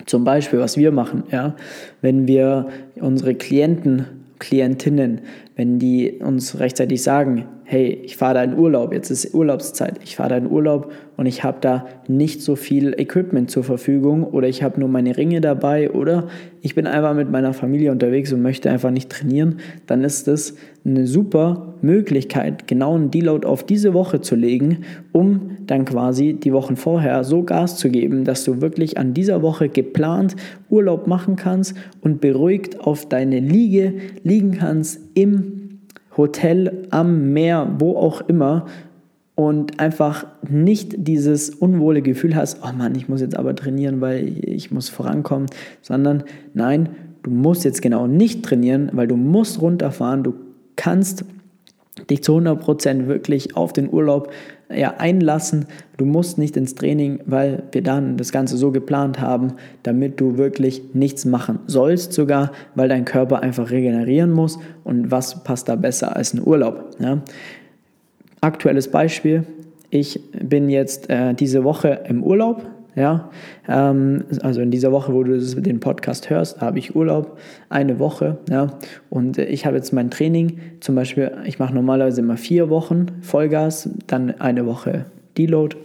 Zum 0.05 0.25
Beispiel, 0.25 0.61
was 0.61 0.77
wir 0.77 0.93
machen, 0.93 1.25
ja, 1.31 1.55
wenn 2.01 2.29
wir 2.29 2.69
unsere 2.97 3.35
Klienten 3.35 4.07
Klientinnen 4.43 5.21
wenn 5.57 5.79
die 5.79 6.21
uns 6.21 6.59
rechtzeitig 6.59 7.03
sagen, 7.03 7.47
hey, 7.73 8.03
ich 8.05 8.19
fahre 8.19 8.35
da 8.35 8.45
in 8.45 8.59
Urlaub, 8.59 8.93
jetzt 8.93 9.11
ist 9.11 9.35
Urlaubszeit, 9.35 9.99
ich 10.05 10.17
fahre 10.17 10.29
da 10.29 10.37
in 10.37 10.51
Urlaub 10.51 10.93
und 11.17 11.25
ich 11.25 11.43
habe 11.43 11.57
da 11.63 11.87
nicht 12.07 12.43
so 12.43 12.55
viel 12.55 12.93
Equipment 12.99 13.51
zur 13.51 13.65
Verfügung 13.65 14.25
oder 14.25 14.47
ich 14.47 14.63
habe 14.63 14.79
nur 14.79 14.91
meine 14.91 15.17
Ringe 15.17 15.41
dabei 15.41 15.91
oder 15.91 16.29
ich 16.61 16.75
bin 16.75 16.87
einfach 16.87 17.15
mit 17.15 17.31
meiner 17.31 17.55
Familie 17.55 17.91
unterwegs 17.91 18.31
und 18.31 18.43
möchte 18.43 18.71
einfach 18.71 18.91
nicht 18.91 19.09
trainieren, 19.09 19.61
dann 19.87 20.05
ist 20.05 20.29
das 20.29 20.55
eine 20.85 21.07
super 21.07 21.73
Möglichkeit, 21.81 22.69
genau 22.69 22.95
einen 22.95 23.11
Deload 23.11 23.47
auf 23.47 23.65
diese 23.65 23.95
Woche 23.95 24.21
zu 24.21 24.37
legen, 24.37 24.85
um 25.13 25.57
dann 25.67 25.87
quasi 25.87 26.35
die 26.35 26.53
Wochen 26.53 26.77
vorher 26.77 27.25
so 27.25 27.43
Gas 27.43 27.79
zu 27.79 27.89
geben, 27.89 28.25
dass 28.25 28.45
du 28.45 28.61
wirklich 28.61 28.99
an 28.99 29.15
dieser 29.15 29.41
Woche 29.41 29.71
geplant 29.71 30.37
Urlaub 30.69 31.07
machen 31.07 31.37
kannst 31.37 31.75
und 32.03 32.21
beruhigt 32.21 32.81
auf 32.81 33.09
deine 33.09 33.41
Liege 33.41 33.95
liegen 34.25 34.59
kannst 34.59 35.01
im 35.15 35.62
Hotel 36.17 36.87
am 36.91 37.33
Meer, 37.33 37.77
wo 37.79 37.97
auch 37.97 38.21
immer 38.29 38.67
und 39.35 39.81
einfach 39.81 40.27
nicht 40.49 40.95
dieses 40.99 41.51
unwohle 41.51 42.03
Gefühl 42.03 42.37
hast, 42.37 42.59
oh 42.63 42.73
Mann, 42.77 42.95
ich 42.95 43.09
muss 43.09 43.21
jetzt 43.21 43.37
aber 43.37 43.55
trainieren, 43.55 44.01
weil 44.01 44.29
ich 44.45 44.71
muss 44.71 44.89
vorankommen, 44.89 45.47
sondern 45.81 46.25
nein, 46.55 46.91
du 47.23 47.31
musst 47.31 47.65
jetzt 47.65 47.83
genau 47.83 48.07
nicht 48.07 48.45
trainieren, 48.45 48.91
weil 48.93 49.07
du 49.07 49.17
musst 49.17 49.61
runterfahren, 49.61 50.23
du 50.23 50.35
kannst 50.77 51.25
dich 52.11 52.23
zu 52.23 52.37
100% 52.37 53.07
wirklich 53.07 53.57
auf 53.57 53.73
den 53.73 53.93
Urlaub 53.93 54.31
ja, 54.75 54.95
einlassen. 54.99 55.67
Du 55.97 56.05
musst 56.05 56.39
nicht 56.39 56.57
ins 56.57 56.75
Training, 56.75 57.21
weil 57.27 57.65
wir 57.73 57.83
dann 57.83 58.17
das 58.17 58.33
Ganze 58.33 58.57
so 58.57 58.71
geplant 58.71 59.21
haben, 59.21 59.55
damit 59.83 60.21
du 60.21 60.39
wirklich 60.39 60.83
nichts 60.95 61.25
machen 61.25 61.61
sollst, 61.67 62.13
sogar 62.13 62.53
weil 62.75 62.89
dein 62.89 63.05
Körper 63.05 63.41
einfach 63.41 63.71
regenerieren 63.71 64.33
muss. 64.33 64.59
Und 64.85 65.11
was 65.11 65.45
passt 65.45 65.69
da 65.69 65.77
besser 65.77 66.17
als 66.17 66.35
ein 66.35 66.47
Urlaub? 66.47 66.91
Ja? 66.99 67.23
Aktuelles 68.41 68.91
Beispiel. 68.91 69.45
Ich 69.91 70.21
bin 70.33 70.71
jetzt 70.71 71.11
äh, 71.11 71.35
diese 71.35 71.65
Woche 71.65 72.01
im 72.09 72.25
Urlaub, 72.25 72.63
ja, 72.95 73.31
ähm, 73.69 74.25
also 74.43 74.61
in 74.61 74.71
dieser 74.71 74.93
Woche, 74.93 75.15
wo 75.15 75.23
du 75.23 75.39
den 75.39 75.81
Podcast 75.81 76.31
hörst, 76.31 76.61
habe 76.61 76.79
ich 76.79 76.95
Urlaub, 76.95 77.39
eine 77.69 77.99
Woche. 77.99 78.39
Ja, 78.51 78.79
und 79.09 79.39
ich 79.39 79.67
habe 79.67 79.77
jetzt 79.77 79.93
mein 79.93 80.11
Training, 80.11 80.59
zum 80.81 80.95
Beispiel, 80.95 81.33
ich 81.45 81.59
mache 81.59 81.75
normalerweise 81.75 82.21
immer 82.21 82.37
vier 82.37 82.69
Wochen 82.69 83.07
Vollgas, 83.23 83.89
dann 84.07 84.41
eine 84.41 84.67
Woche 84.67 85.07
Deload. 85.39 85.77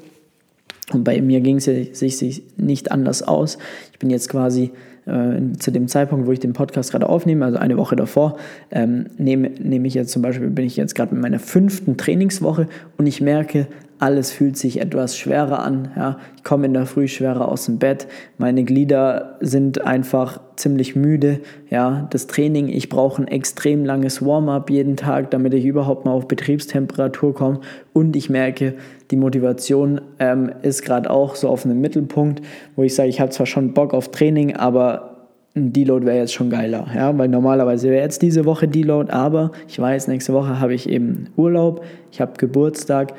Und 0.94 1.04
bei 1.04 1.22
mir 1.22 1.42
ging 1.42 1.58
es 1.58 1.66
sich 1.66 2.44
nicht 2.56 2.92
anders 2.92 3.22
aus. 3.22 3.58
Ich 3.92 4.00
bin 4.00 4.10
jetzt 4.10 4.30
quasi 4.30 4.72
äh, 5.06 5.58
zu 5.58 5.72
dem 5.72 5.88
Zeitpunkt, 5.88 6.28
wo 6.28 6.32
ich 6.32 6.40
den 6.40 6.54
Podcast 6.54 6.92
gerade 6.92 7.08
aufnehme, 7.08 7.46
also 7.46 7.58
eine 7.58 7.78
Woche 7.78 7.96
davor, 7.96 8.38
ähm, 8.72 9.08
nehme, 9.18 9.50
nehme 9.50 9.88
ich 9.88 9.94
jetzt 9.94 10.12
zum 10.12 10.22
Beispiel, 10.22 10.50
bin 10.50 10.66
ich 10.66 10.76
jetzt 10.76 10.96
gerade 10.96 11.16
in 11.16 11.22
meiner 11.22 11.40
fünften 11.40 11.98
Trainingswoche 11.98 12.68
und 12.98 13.08
ich 13.08 13.22
merke, 13.22 13.68
alles 14.00 14.32
fühlt 14.32 14.58
sich 14.58 14.80
etwas 14.80 15.18
schwerer 15.18 15.60
an. 15.60 15.92
Ja. 15.96 16.18
Ich 16.36 16.44
komme 16.44 16.68
in 16.68 16.74
der 16.74 16.86
Früh 16.86 17.08
schwerer 17.08 17.50
aus 17.50 17.66
dem 17.66 17.80
Bett. 17.80 18.08
Meine 18.38 18.64
Glieder 18.64 19.38
sind 19.42 19.82
einfach 19.86 20.40
ziemlich 20.56 20.96
müde. 20.96 21.40
Ja. 21.70 22.08
Das 22.12 22.28
Training, 22.28 22.68
ich 22.68 22.90
brauche 22.90 23.22
ein 23.22 23.28
extrem 23.28 23.86
langes 23.86 24.24
Warm-up 24.26 24.70
jeden 24.70 24.98
Tag, 24.98 25.32
damit 25.32 25.54
ich 25.54 25.66
überhaupt 25.66 26.06
mal 26.06 26.12
auf 26.12 26.28
Betriebstemperatur 26.28 27.34
komme. 27.34 27.62
Und 27.94 28.16
ich 28.16 28.30
merke, 28.30 28.76
die 29.12 29.18
Motivation 29.18 30.02
ähm, 30.20 30.52
ist 30.62 30.84
gerade 30.84 31.10
auch 31.10 31.36
so 31.36 31.50
auf 31.50 31.66
einem 31.66 31.82
Mittelpunkt, 31.82 32.42
wo 32.76 32.84
ich 32.84 32.94
sage, 32.94 33.10
ich 33.10 33.20
habe 33.20 33.32
zwar 33.32 33.46
schon 33.46 33.74
Bock 33.74 33.94
auf 33.94 34.12
Training, 34.12 34.56
aber 34.56 35.18
ein 35.58 35.74
Deload 35.74 36.06
wäre 36.06 36.18
jetzt 36.18 36.34
schon 36.34 36.50
geiler, 36.50 36.88
ja, 36.96 37.18
weil 37.18 37.28
normalerweise 37.28 37.90
wäre 37.90 38.04
jetzt 38.04 38.22
diese 38.22 38.46
Woche 38.46 38.68
Deload, 38.68 39.12
aber 39.12 39.52
ich 39.68 39.80
weiß, 39.80 40.08
nächste 40.08 40.34
Woche 40.34 40.60
habe 40.60 40.74
ich 40.74 40.88
eben 40.88 41.30
Urlaub, 41.36 41.84
ich 42.12 42.22
habe 42.22 42.34
Geburtstag, 42.38 43.14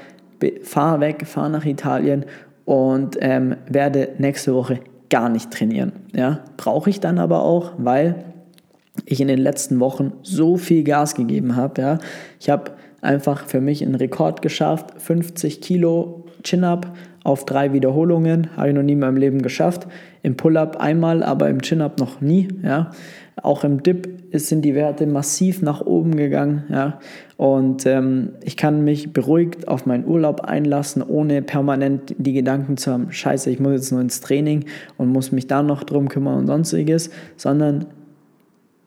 fahre 0.62 1.00
weg, 1.00 1.26
fahre 1.26 1.50
nach 1.50 1.64
Italien 1.64 2.25
und 2.64 3.16
ähm, 3.21 3.57
werde 3.68 4.11
nächste 4.18 4.54
Woche 4.54 4.80
gar 5.11 5.28
nicht 5.28 5.50
trainieren. 5.50 5.92
Ja? 6.14 6.40
Brauche 6.57 6.90
ich 6.90 7.00
dann 7.00 7.18
aber 7.18 7.42
auch, 7.42 7.73
weil 7.78 8.25
ich 9.07 9.21
in 9.21 9.28
den 9.28 9.38
letzten 9.38 9.80
Wochen 9.80 10.12
so 10.23 10.57
viel 10.57 10.85
Gas 10.85 11.14
gegeben 11.14 11.57
habe. 11.57 11.80
Ja? 11.80 11.99
Ich 12.40 12.50
habe 12.50 12.73
einfach 13.00 13.47
für 13.47 13.61
mich 13.61 13.83
einen 13.83 13.95
Rekord 13.95 14.42
geschafft, 14.42 15.00
50 15.00 15.61
Kilo 15.61 16.26
Chin-Up 16.42 16.92
auf 17.25 17.44
drei 17.44 17.72
Wiederholungen, 17.72 18.48
habe 18.56 18.68
ich 18.68 18.75
noch 18.75 18.82
nie 18.82 18.92
in 18.92 19.00
meinem 19.00 19.16
Leben 19.16 19.42
geschafft. 19.42 19.87
Im 20.22 20.37
Pull-Up 20.37 20.76
einmal, 20.76 21.22
aber 21.22 21.48
im 21.48 21.62
Chin-Up 21.62 21.98
noch 21.98 22.20
nie. 22.20 22.48
Ja? 22.62 22.90
Auch 23.42 23.64
im 23.64 23.82
Dip 23.82 24.08
sind 24.32 24.62
die 24.62 24.75
Werte 24.75 25.06
massiv 25.06 25.62
nach 25.62 25.80
oben 25.80 26.16
gegangen. 26.16 26.64
Ja? 26.68 27.00
Und 27.37 27.87
ähm, 27.87 28.30
ich 28.44 28.56
kann 28.56 28.84
mich 28.84 29.12
beruhigt 29.12 29.68
auf 29.68 29.87
meinen 29.87 30.06
Urlaub 30.06 30.40
einlassen, 30.40 31.02
ohne 31.02 31.42
permanent 31.42 32.14
die 32.18 32.32
Gedanken 32.32 32.76
zu 32.76 32.92
haben, 32.92 33.12
scheiße, 33.12 33.50
ich 33.50 33.60
muss 33.60 33.72
jetzt 33.72 33.92
nur 33.92 34.00
ins 34.00 34.20
Training 34.20 34.64
und 34.96 35.08
muss 35.08 35.32
mich 35.32 35.46
da 35.46 35.62
noch 35.62 35.84
drum 35.84 36.08
kümmern 36.08 36.38
und 36.38 36.46
sonstiges, 36.46 37.10
sondern 37.37 37.87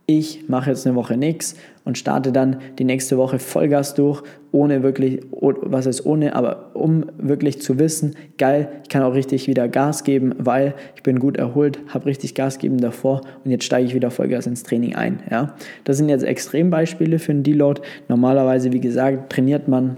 ich 0.05 0.49
mache 0.49 0.71
jetzt 0.71 0.85
eine 0.85 0.95
Woche 0.95 1.15
nichts 1.15 1.55
und 1.83 1.97
starte 1.97 2.31
dann 2.31 2.57
die 2.77 2.83
nächste 2.83 3.17
Woche 3.17 3.39
Vollgas 3.39 3.93
durch, 3.93 4.21
ohne 4.51 4.83
wirklich, 4.83 5.21
was 5.31 5.87
heißt 5.87 6.05
ohne, 6.05 6.35
aber 6.35 6.71
um 6.75 7.05
wirklich 7.17 7.61
zu 7.61 7.79
wissen, 7.79 8.15
geil, 8.37 8.69
ich 8.83 8.89
kann 8.89 9.03
auch 9.03 9.13
richtig 9.13 9.47
wieder 9.47 9.67
Gas 9.67 10.03
geben, 10.03 10.33
weil 10.37 10.75
ich 10.95 11.03
bin 11.03 11.19
gut 11.19 11.37
erholt, 11.37 11.79
habe 11.87 12.05
richtig 12.05 12.35
Gas 12.35 12.55
gegeben 12.55 12.79
davor 12.79 13.21
und 13.43 13.51
jetzt 13.51 13.63
steige 13.63 13.87
ich 13.87 13.95
wieder 13.95 14.11
Vollgas 14.11 14.47
ins 14.47 14.63
Training 14.63 14.95
ein. 14.95 15.21
Ja? 15.29 15.55
Das 15.83 15.97
sind 15.97 16.09
jetzt 16.09 16.23
Extrembeispiele 16.23 17.19
für 17.19 17.31
einen 17.31 17.43
Deload. 17.43 17.81
Normalerweise, 18.07 18.71
wie 18.73 18.81
gesagt, 18.81 19.31
trainiert 19.31 19.67
man, 19.67 19.97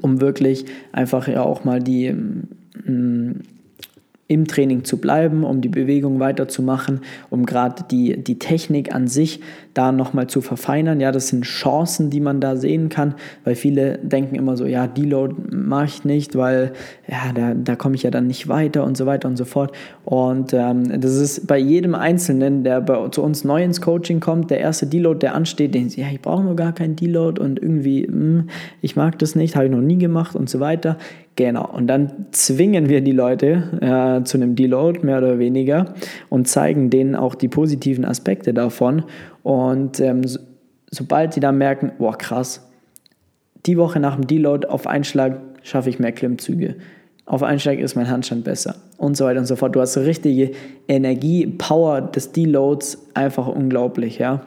um 0.00 0.20
wirklich 0.20 0.64
einfach 0.92 1.28
ja 1.28 1.42
auch 1.42 1.64
mal 1.64 1.80
die 1.80 2.12
mm, 2.12 3.42
im 4.28 4.46
Training 4.48 4.82
zu 4.82 4.98
bleiben, 4.98 5.44
um 5.44 5.60
die 5.60 5.68
Bewegung 5.68 6.18
weiterzumachen, 6.18 7.00
um 7.30 7.46
gerade 7.46 7.84
die, 7.90 8.22
die 8.22 8.38
Technik 8.38 8.92
an 8.92 9.06
sich 9.06 9.40
da 9.72 9.92
nochmal 9.92 10.26
zu 10.26 10.40
verfeinern. 10.40 11.00
Ja, 11.00 11.12
das 11.12 11.28
sind 11.28 11.44
Chancen, 11.44 12.10
die 12.10 12.20
man 12.20 12.40
da 12.40 12.56
sehen 12.56 12.88
kann, 12.88 13.14
weil 13.44 13.54
viele 13.54 13.98
denken 13.98 14.34
immer 14.34 14.56
so, 14.56 14.66
ja, 14.66 14.88
Deload 14.88 15.34
mache 15.54 15.86
ich 15.86 16.04
nicht, 16.04 16.34
weil 16.34 16.72
ja, 17.06 17.32
da, 17.34 17.54
da 17.54 17.76
komme 17.76 17.94
ich 17.94 18.02
ja 18.02 18.10
dann 18.10 18.26
nicht 18.26 18.48
weiter 18.48 18.84
und 18.84 18.96
so 18.96 19.06
weiter 19.06 19.28
und 19.28 19.36
so 19.36 19.44
fort. 19.44 19.72
Und 20.04 20.52
ähm, 20.52 21.00
das 21.00 21.14
ist 21.14 21.46
bei 21.46 21.58
jedem 21.58 21.94
Einzelnen, 21.94 22.64
der 22.64 22.80
bei, 22.80 23.08
zu 23.10 23.22
uns 23.22 23.44
neu 23.44 23.62
ins 23.62 23.80
Coaching 23.80 24.18
kommt, 24.18 24.50
der 24.50 24.58
erste 24.58 24.86
Deload, 24.86 25.20
der 25.20 25.36
ansteht, 25.36 25.74
denkt, 25.74 25.96
ja, 25.96 26.06
ich 26.10 26.20
brauche 26.20 26.42
nur 26.42 26.56
gar 26.56 26.72
keinen 26.72 26.96
Deload 26.96 27.40
und 27.40 27.62
irgendwie, 27.62 28.08
mh, 28.08 28.12
hm, 28.12 28.48
ich 28.80 28.96
mag 28.96 29.18
das 29.20 29.36
nicht, 29.36 29.54
habe 29.54 29.66
ich 29.66 29.70
noch 29.70 29.80
nie 29.80 29.98
gemacht 29.98 30.34
und 30.34 30.50
so 30.50 30.58
weiter. 30.58 30.96
Genau, 31.36 31.68
und 31.70 31.86
dann 31.86 32.26
zwingen 32.32 32.88
wir 32.88 33.02
die 33.02 33.12
Leute 33.12 33.62
äh, 33.82 34.24
zu 34.24 34.38
einem 34.38 34.56
Deload, 34.56 35.00
mehr 35.04 35.18
oder 35.18 35.38
weniger, 35.38 35.94
und 36.30 36.48
zeigen 36.48 36.88
denen 36.88 37.14
auch 37.14 37.34
die 37.34 37.48
positiven 37.48 38.06
Aspekte 38.06 38.54
davon. 38.54 39.04
Und 39.42 40.00
ähm, 40.00 40.24
so, 40.24 40.40
sobald 40.90 41.34
sie 41.34 41.40
dann 41.40 41.58
merken, 41.58 41.92
boah, 41.98 42.16
krass, 42.16 42.66
die 43.66 43.76
Woche 43.76 44.00
nach 44.00 44.14
dem 44.14 44.26
Deload 44.26 44.66
auf 44.68 44.86
Einschlag 44.86 45.38
schaffe 45.62 45.90
ich 45.90 45.98
mehr 45.98 46.12
Klimmzüge. 46.12 46.76
Auf 47.26 47.42
Einschlag 47.42 47.80
ist 47.80 47.96
mein 47.96 48.08
Handstand 48.08 48.44
besser 48.44 48.76
und 48.96 49.16
so 49.16 49.26
weiter 49.26 49.40
und 49.40 49.46
so 49.46 49.56
fort. 49.56 49.76
Du 49.76 49.80
hast 49.80 49.98
richtige 49.98 50.52
Energie, 50.88 51.46
Power 51.46 52.00
des 52.00 52.32
Deloads, 52.32 53.10
einfach 53.12 53.46
unglaublich, 53.46 54.18
ja 54.18 54.42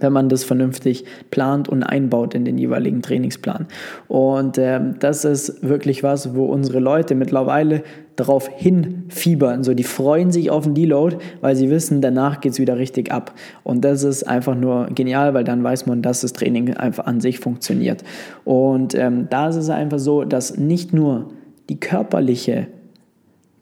wenn 0.00 0.12
man 0.12 0.28
das 0.28 0.44
vernünftig 0.44 1.04
plant 1.30 1.68
und 1.68 1.82
einbaut 1.82 2.34
in 2.34 2.44
den 2.44 2.58
jeweiligen 2.58 3.02
Trainingsplan. 3.02 3.66
Und 4.08 4.58
äh, 4.58 4.80
das 4.98 5.24
ist 5.24 5.66
wirklich 5.66 6.02
was, 6.02 6.34
wo 6.34 6.46
unsere 6.46 6.80
Leute 6.80 7.14
mittlerweile 7.14 7.82
darauf 8.16 8.48
hinfiebern. 8.48 9.64
So, 9.64 9.74
die 9.74 9.84
freuen 9.84 10.30
sich 10.32 10.50
auf 10.50 10.64
den 10.64 10.74
Deload, 10.74 11.16
weil 11.40 11.56
sie 11.56 11.70
wissen, 11.70 12.00
danach 12.00 12.40
geht 12.40 12.52
es 12.52 12.58
wieder 12.58 12.78
richtig 12.78 13.10
ab. 13.10 13.34
Und 13.62 13.84
das 13.84 14.02
ist 14.02 14.24
einfach 14.24 14.54
nur 14.54 14.86
genial, 14.94 15.34
weil 15.34 15.44
dann 15.44 15.62
weiß 15.62 15.86
man, 15.86 16.02
dass 16.02 16.20
das 16.20 16.32
Training 16.32 16.74
einfach 16.74 17.06
an 17.06 17.20
sich 17.20 17.38
funktioniert. 17.38 18.02
Und 18.44 18.94
ähm, 18.94 19.28
da 19.30 19.48
ist 19.48 19.56
es 19.56 19.70
einfach 19.70 19.98
so, 19.98 20.24
dass 20.24 20.56
nicht 20.56 20.92
nur 20.92 21.30
die 21.68 21.80
körperliche, 21.80 22.66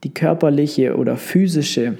die 0.04 0.12
körperliche 0.12 0.96
oder 0.96 1.16
physische 1.16 1.98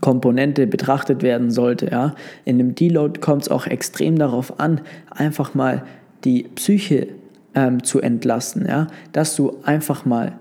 Komponente 0.00 0.66
betrachtet 0.66 1.22
werden 1.22 1.50
sollte. 1.50 1.90
Ja. 1.90 2.14
In 2.44 2.60
einem 2.60 2.74
Deload 2.74 3.20
kommt 3.20 3.42
es 3.42 3.48
auch 3.48 3.66
extrem 3.66 4.18
darauf 4.18 4.60
an, 4.60 4.80
einfach 5.10 5.54
mal 5.54 5.84
die 6.24 6.44
Psyche 6.54 7.08
ähm, 7.54 7.82
zu 7.82 8.00
entlasten, 8.00 8.66
ja. 8.66 8.86
dass 9.12 9.36
du 9.36 9.58
einfach 9.64 10.04
mal 10.04 10.32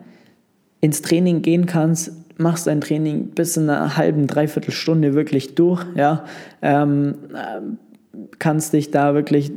ins 0.82 1.02
Training 1.02 1.42
gehen 1.42 1.66
kannst, 1.66 2.12
machst 2.38 2.68
dein 2.68 2.82
Training 2.82 3.30
bis 3.30 3.58
in 3.58 3.70
einer 3.70 3.96
halben, 3.96 4.28
dreiviertel 4.28 4.72
Stunde 4.72 5.14
wirklich 5.14 5.56
durch, 5.56 5.86
ja, 5.96 6.26
ähm, 6.62 7.16
äh, 7.34 8.18
kannst 8.40 8.74
dich 8.74 8.92
da 8.92 9.14
wirklich 9.14 9.52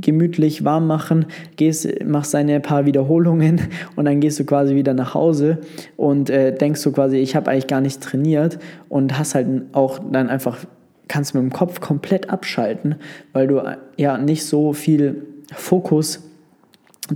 gemütlich 0.00 0.64
warm 0.64 0.86
machen, 0.86 1.26
gehst, 1.56 1.88
machst 2.04 2.34
deine 2.34 2.60
paar 2.60 2.86
Wiederholungen 2.86 3.60
und 3.96 4.04
dann 4.04 4.20
gehst 4.20 4.38
du 4.40 4.44
quasi 4.44 4.74
wieder 4.74 4.94
nach 4.94 5.14
Hause 5.14 5.58
und 5.96 6.30
äh, 6.30 6.54
denkst 6.54 6.82
du 6.82 6.92
quasi, 6.92 7.18
ich 7.18 7.36
habe 7.36 7.50
eigentlich 7.50 7.66
gar 7.66 7.80
nicht 7.80 8.00
trainiert 8.00 8.58
und 8.88 9.18
hast 9.18 9.34
halt 9.34 9.46
auch 9.72 9.98
dann 10.10 10.28
einfach 10.28 10.58
kannst 11.08 11.34
mit 11.34 11.42
dem 11.42 11.52
Kopf 11.52 11.80
komplett 11.80 12.30
abschalten, 12.30 12.94
weil 13.32 13.48
du 13.48 13.60
ja 13.96 14.16
nicht 14.16 14.46
so 14.46 14.72
viel 14.72 15.26
Fokus 15.52 16.22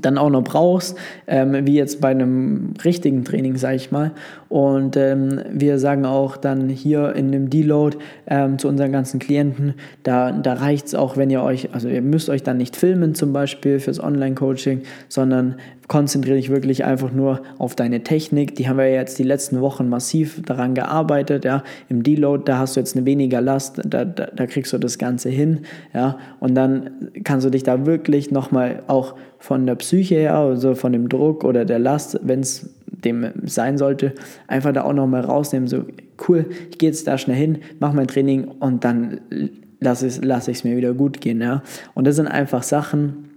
dann 0.01 0.19
auch 0.19 0.31
noch 0.31 0.43
brauchst, 0.43 0.97
ähm, 1.27 1.67
wie 1.67 1.75
jetzt 1.75 2.01
bei 2.01 2.09
einem 2.09 2.75
richtigen 2.85 3.25
Training, 3.25 3.57
sage 3.57 3.77
ich 3.77 3.93
mal. 3.93 4.13
Und 4.55 4.97
ähm, 4.97 5.41
wir 5.51 5.81
sagen 5.81 6.07
auch 6.07 6.37
dann 6.37 6.69
hier 6.69 7.17
in 7.17 7.33
dem 7.33 7.51
Deload 7.51 7.97
ähm, 8.29 8.57
zu 8.57 8.69
unseren 8.69 8.93
ganzen 8.93 9.19
Klienten, 9.19 9.75
da, 10.05 10.31
da 10.31 10.53
reicht 10.53 10.87
es 10.87 10.95
auch, 10.95 11.17
wenn 11.17 11.29
ihr 11.29 11.43
euch, 11.43 11.75
also 11.75 11.89
ihr 11.89 12.03
müsst 12.03 12.31
euch 12.31 12.45
dann 12.45 12.59
nicht 12.59 12.77
filmen 12.77 13.17
zum 13.17 13.33
Beispiel 13.33 13.81
fürs 13.81 13.99
Online-Coaching, 13.99 14.83
sondern 15.09 15.57
konzentriere 15.89 16.37
dich 16.37 16.51
wirklich 16.51 16.85
einfach 16.85 17.11
nur 17.11 17.43
auf 17.59 17.75
deine 17.75 18.05
Technik. 18.05 18.55
Die 18.55 18.69
haben 18.69 18.79
wir 18.79 18.89
jetzt 18.93 19.19
die 19.19 19.25
letzten 19.25 19.61
Wochen 19.61 19.89
massiv 19.89 20.41
daran 20.47 20.75
gearbeitet. 20.75 21.45
Ja. 21.45 21.65
Im 21.89 22.05
Deload, 22.05 22.45
da 22.47 22.59
hast 22.59 22.77
du 22.77 22.81
jetzt 22.81 22.97
eine 22.97 23.05
weniger 23.07 23.41
Last, 23.41 23.81
da, 23.85 24.05
da, 24.05 24.27
da 24.27 24.47
kriegst 24.47 24.73
du 24.73 24.79
das 24.79 24.99
Ganze 24.99 25.31
hin. 25.31 25.63
Ja. 25.93 26.17
Und 26.39 26.55
dann 26.55 26.91
kannst 27.25 27.45
du 27.45 27.51
dich 27.51 27.65
da 27.65 27.87
wirklich 27.87 28.31
nochmal 28.31 28.85
auch 28.87 29.17
von 29.41 29.67
der 29.67 29.75
Psyche 29.75 30.15
her, 30.15 30.37
also 30.37 30.77
von 30.77 30.93
dem 30.93 31.09
Druck 31.09 31.43
oder 31.43 31.65
der 31.65 31.81
Last, 31.81 32.21
wenn 32.23 32.39
es 32.39 32.71
dem 33.05 33.31
sein 33.45 33.79
sollte, 33.79 34.13
einfach 34.47 34.73
da 34.73 34.83
auch 34.83 34.93
nochmal 34.93 35.23
rausnehmen. 35.23 35.69
So, 35.69 35.85
cool, 36.29 36.47
ich 36.71 36.79
gehe 36.79 36.89
jetzt 36.89 37.07
da 37.07 37.19
schnell 37.19 37.37
hin, 37.37 37.59
mache 37.81 37.97
mein 37.97 38.07
Training 38.07 38.45
und 38.45 38.85
dann 38.85 39.21
lasse 39.81 40.07
ich 40.07 40.17
es 40.17 40.25
lass 40.25 40.65
mir 40.65 40.77
wieder 40.77 40.95
gut 40.95 41.21
gehen. 41.21 41.41
Ja. 41.41 41.63
Und 41.95 42.07
das 42.07 42.17
sind 42.17 42.27
einfach 42.27 42.63
Sachen, 42.63 43.31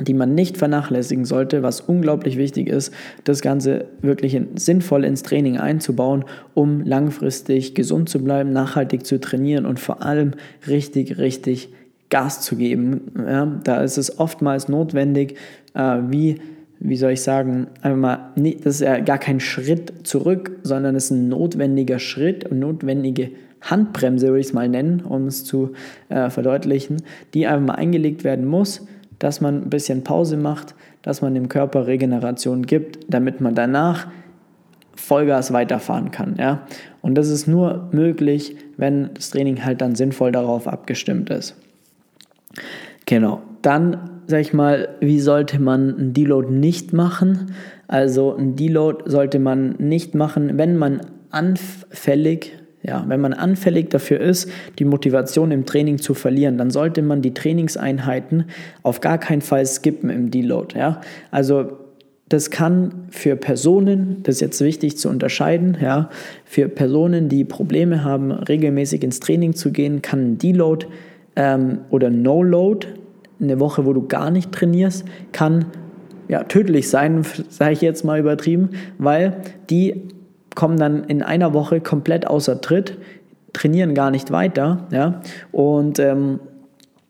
die 0.00 0.14
man 0.14 0.34
nicht 0.34 0.58
vernachlässigen 0.58 1.24
sollte, 1.24 1.62
was 1.62 1.80
unglaublich 1.80 2.36
wichtig 2.36 2.68
ist, 2.68 2.92
das 3.24 3.40
Ganze 3.40 3.86
wirklich 4.02 4.34
in, 4.34 4.56
sinnvoll 4.56 5.04
ins 5.04 5.22
Training 5.22 5.58
einzubauen, 5.58 6.24
um 6.54 6.82
langfristig 6.82 7.74
gesund 7.74 8.08
zu 8.08 8.22
bleiben, 8.22 8.52
nachhaltig 8.52 9.06
zu 9.06 9.18
trainieren 9.18 9.64
und 9.64 9.80
vor 9.80 10.02
allem 10.02 10.32
richtig, 10.66 11.18
richtig 11.18 11.70
Gas 12.10 12.42
zu 12.42 12.56
geben. 12.56 13.12
Ja, 13.16 13.46
da 13.64 13.82
ist 13.82 13.96
es 13.96 14.18
oftmals 14.18 14.68
notwendig, 14.68 15.36
äh, 15.74 15.98
wie, 16.08 16.40
wie 16.78 16.96
soll 16.96 17.12
ich 17.12 17.22
sagen, 17.22 17.68
einmal, 17.82 18.30
das 18.36 18.76
ist 18.76 18.80
ja 18.80 19.00
gar 19.00 19.18
kein 19.18 19.40
Schritt 19.40 20.06
zurück, 20.06 20.58
sondern 20.62 20.94
es 20.94 21.06
ist 21.06 21.10
ein 21.10 21.28
notwendiger 21.28 21.98
Schritt 21.98 22.44
und 22.44 22.58
notwendige 22.58 23.30
Handbremse, 23.62 24.28
würde 24.28 24.40
ich 24.40 24.48
es 24.48 24.52
mal 24.52 24.68
nennen, 24.68 25.00
um 25.00 25.26
es 25.26 25.44
zu 25.44 25.72
äh, 26.08 26.30
verdeutlichen, 26.30 27.02
die 27.34 27.46
einfach 27.46 27.66
mal 27.66 27.74
eingelegt 27.74 28.24
werden 28.24 28.46
muss 28.46 28.86
dass 29.18 29.40
man 29.40 29.62
ein 29.62 29.70
bisschen 29.70 30.04
Pause 30.04 30.36
macht, 30.36 30.74
dass 31.02 31.22
man 31.22 31.34
dem 31.34 31.48
Körper 31.48 31.86
Regeneration 31.86 32.66
gibt, 32.66 32.98
damit 33.08 33.40
man 33.40 33.54
danach 33.54 34.08
Vollgas 34.94 35.52
weiterfahren 35.52 36.10
kann. 36.10 36.36
Ja? 36.38 36.66
Und 37.02 37.14
das 37.14 37.28
ist 37.28 37.46
nur 37.46 37.88
möglich, 37.92 38.56
wenn 38.76 39.10
das 39.14 39.30
Training 39.30 39.64
halt 39.64 39.80
dann 39.80 39.94
sinnvoll 39.94 40.32
darauf 40.32 40.66
abgestimmt 40.66 41.30
ist. 41.30 41.54
Genau. 43.04 43.42
Dann 43.62 44.15
sag 44.26 44.40
ich 44.40 44.52
mal, 44.52 44.88
wie 45.00 45.20
sollte 45.20 45.60
man 45.60 45.96
einen 45.96 46.12
Deload 46.12 46.50
nicht 46.52 46.92
machen? 46.92 47.52
Also 47.88 48.34
ein 48.34 48.56
Deload 48.56 49.04
sollte 49.06 49.38
man 49.38 49.76
nicht 49.78 50.14
machen, 50.14 50.58
wenn 50.58 50.76
man 50.76 51.00
anfällig 51.30 52.52
ja, 52.82 53.04
wenn 53.08 53.20
man 53.20 53.32
anfällig 53.32 53.90
dafür 53.90 54.20
ist, 54.20 54.48
die 54.78 54.84
Motivation 54.84 55.50
im 55.50 55.66
Training 55.66 55.98
zu 55.98 56.14
verlieren, 56.14 56.56
dann 56.56 56.70
sollte 56.70 57.02
man 57.02 57.20
die 57.20 57.34
Trainingseinheiten 57.34 58.44
auf 58.84 59.00
gar 59.00 59.18
keinen 59.18 59.40
Fall 59.40 59.66
skippen 59.66 60.08
im 60.08 60.30
Deload. 60.30 60.78
Ja? 60.78 61.00
Also 61.32 61.72
das 62.28 62.50
kann 62.50 63.06
für 63.10 63.34
Personen, 63.34 64.22
das 64.22 64.36
ist 64.36 64.40
jetzt 64.40 64.60
wichtig 64.60 64.98
zu 64.98 65.08
unterscheiden, 65.08 65.76
ja, 65.80 66.10
für 66.44 66.68
Personen, 66.68 67.28
die 67.28 67.44
Probleme 67.44 68.04
haben, 68.04 68.30
regelmäßig 68.32 69.02
ins 69.02 69.20
Training 69.20 69.54
zu 69.54 69.72
gehen, 69.72 70.02
kann 70.02 70.32
ein 70.32 70.38
Deload 70.38 70.86
ähm, 71.36 71.78
oder 71.90 72.10
No-Load, 72.10 72.86
eine 73.40 73.60
Woche, 73.60 73.84
wo 73.84 73.92
du 73.92 74.06
gar 74.06 74.30
nicht 74.30 74.52
trainierst, 74.52 75.04
kann 75.32 75.66
ja, 76.28 76.44
tödlich 76.44 76.88
sein, 76.88 77.24
sage 77.48 77.72
ich 77.72 77.80
jetzt 77.80 78.04
mal 78.04 78.18
übertrieben, 78.18 78.70
weil 78.98 79.36
die 79.70 80.02
kommen 80.54 80.78
dann 80.78 81.04
in 81.04 81.22
einer 81.22 81.54
Woche 81.54 81.80
komplett 81.80 82.26
außer 82.26 82.60
Tritt, 82.60 82.98
trainieren 83.52 83.94
gar 83.94 84.10
nicht 84.10 84.30
weiter. 84.30 84.86
Ja? 84.90 85.20
Und 85.52 85.98
ähm, 85.98 86.40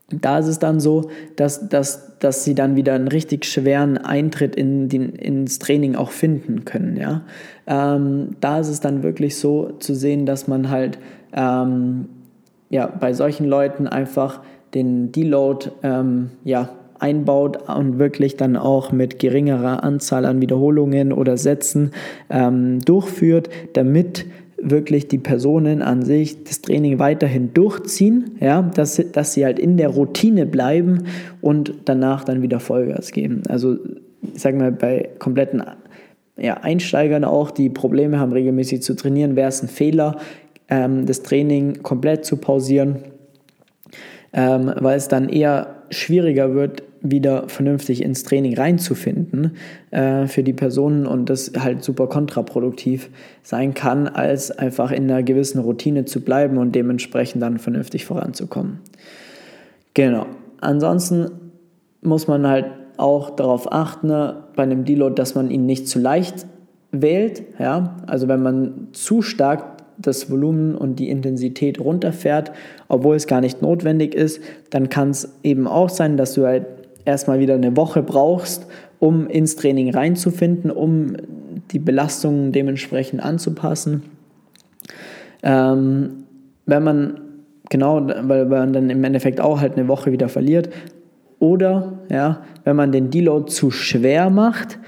da 0.08 0.38
ist 0.38 0.46
es 0.46 0.58
dann 0.58 0.80
so, 0.80 1.10
dass, 1.36 1.68
dass, 1.68 2.18
dass 2.18 2.44
sie 2.44 2.54
dann 2.54 2.76
wieder 2.76 2.94
einen 2.94 3.08
richtig 3.08 3.44
schweren 3.44 3.98
Eintritt 3.98 4.54
in 4.54 4.88
den, 4.88 5.10
ins 5.10 5.58
Training 5.58 5.96
auch 5.96 6.10
finden 6.10 6.64
können. 6.64 6.96
Ja? 6.96 7.22
Ähm, 7.66 8.36
da 8.40 8.60
ist 8.60 8.68
es 8.68 8.80
dann 8.80 9.02
wirklich 9.02 9.36
so 9.36 9.72
zu 9.78 9.94
sehen, 9.94 10.26
dass 10.26 10.46
man 10.46 10.70
halt 10.70 10.98
ähm, 11.32 12.06
ja, 12.68 12.86
bei 12.86 13.12
solchen 13.12 13.46
Leuten 13.46 13.86
einfach 13.86 14.40
den 14.76 15.10
Deload 15.10 15.70
ähm, 15.82 16.30
ja, 16.44 16.68
einbaut 16.98 17.68
und 17.68 17.98
wirklich 17.98 18.36
dann 18.36 18.56
auch 18.56 18.92
mit 18.92 19.18
geringerer 19.18 19.82
Anzahl 19.82 20.24
an 20.24 20.40
Wiederholungen 20.40 21.12
oder 21.12 21.36
Sätzen 21.36 21.90
ähm, 22.30 22.80
durchführt, 22.80 23.48
damit 23.72 24.26
wirklich 24.58 25.08
die 25.08 25.18
Personen 25.18 25.82
an 25.82 26.02
sich 26.02 26.44
das 26.44 26.62
Training 26.62 26.98
weiterhin 26.98 27.52
durchziehen, 27.52 28.36
ja, 28.40 28.62
dass, 28.62 29.02
dass 29.12 29.34
sie 29.34 29.44
halt 29.44 29.58
in 29.58 29.76
der 29.76 29.88
Routine 29.88 30.46
bleiben 30.46 31.04
und 31.40 31.74
danach 31.84 32.24
dann 32.24 32.42
wieder 32.42 32.60
Vollgas 32.60 33.12
geben. 33.12 33.42
Also 33.48 33.76
ich 34.34 34.40
sage 34.40 34.56
mal, 34.56 34.72
bei 34.72 35.10
kompletten 35.18 35.62
ja, 36.38 36.54
Einsteigern 36.54 37.24
auch, 37.24 37.50
die 37.50 37.70
Probleme 37.70 38.18
haben, 38.18 38.32
regelmäßig 38.32 38.82
zu 38.82 38.94
trainieren, 38.94 39.36
wäre 39.36 39.48
es 39.48 39.62
ein 39.62 39.68
Fehler, 39.68 40.16
ähm, 40.68 41.06
das 41.06 41.22
Training 41.22 41.82
komplett 41.82 42.24
zu 42.24 42.38
pausieren, 42.38 42.96
ähm, 44.36 44.72
weil 44.78 44.96
es 44.96 45.08
dann 45.08 45.28
eher 45.28 45.74
schwieriger 45.90 46.54
wird, 46.54 46.82
wieder 47.00 47.48
vernünftig 47.48 48.02
ins 48.02 48.22
Training 48.22 48.56
reinzufinden 48.56 49.56
äh, 49.90 50.26
für 50.26 50.42
die 50.42 50.52
Personen 50.52 51.06
und 51.06 51.30
das 51.30 51.52
halt 51.58 51.82
super 51.82 52.06
kontraproduktiv 52.06 53.10
sein 53.42 53.74
kann, 53.74 54.08
als 54.08 54.50
einfach 54.50 54.90
in 54.92 55.10
einer 55.10 55.22
gewissen 55.22 55.60
Routine 55.60 56.04
zu 56.04 56.20
bleiben 56.20 56.58
und 56.58 56.74
dementsprechend 56.74 57.42
dann 57.42 57.58
vernünftig 57.58 58.04
voranzukommen. 58.04 58.80
Genau. 59.94 60.26
Ansonsten 60.60 61.30
muss 62.02 62.28
man 62.28 62.46
halt 62.46 62.66
auch 62.96 63.30
darauf 63.30 63.72
achten, 63.72 64.08
bei 64.08 64.62
einem 64.62 64.84
Deload, 64.84 65.14
dass 65.14 65.34
man 65.34 65.50
ihn 65.50 65.66
nicht 65.66 65.88
zu 65.88 65.98
leicht 65.98 66.46
wählt. 66.90 67.42
Ja? 67.58 67.96
Also 68.06 68.28
wenn 68.28 68.42
man 68.42 68.88
zu 68.92 69.22
stark 69.22 69.75
das 69.98 70.30
Volumen 70.30 70.74
und 70.74 70.98
die 70.98 71.08
Intensität 71.08 71.80
runterfährt, 71.80 72.52
obwohl 72.88 73.16
es 73.16 73.26
gar 73.26 73.40
nicht 73.40 73.62
notwendig 73.62 74.14
ist, 74.14 74.40
dann 74.70 74.88
kann 74.88 75.10
es 75.10 75.32
eben 75.42 75.66
auch 75.66 75.88
sein, 75.88 76.16
dass 76.16 76.34
du 76.34 76.46
halt 76.46 76.66
erstmal 77.04 77.38
wieder 77.38 77.54
eine 77.54 77.76
Woche 77.76 78.02
brauchst, 78.02 78.66
um 78.98 79.26
ins 79.28 79.56
Training 79.56 79.90
reinzufinden, 79.90 80.70
um 80.70 81.16
die 81.70 81.78
Belastungen 81.78 82.52
dementsprechend 82.52 83.22
anzupassen. 83.22 84.02
Ähm, 85.42 86.24
wenn 86.66 86.82
man, 86.82 87.20
genau, 87.70 88.06
weil 88.06 88.46
man 88.46 88.72
dann 88.72 88.90
im 88.90 89.04
Endeffekt 89.04 89.40
auch 89.40 89.60
halt 89.60 89.76
eine 89.76 89.88
Woche 89.88 90.12
wieder 90.12 90.28
verliert, 90.28 90.70
oder 91.38 91.98
ja, 92.10 92.42
wenn 92.64 92.76
man 92.76 92.92
den 92.92 93.10
Deload 93.10 93.52
zu 93.52 93.70
schwer 93.70 94.30
macht, 94.30 94.78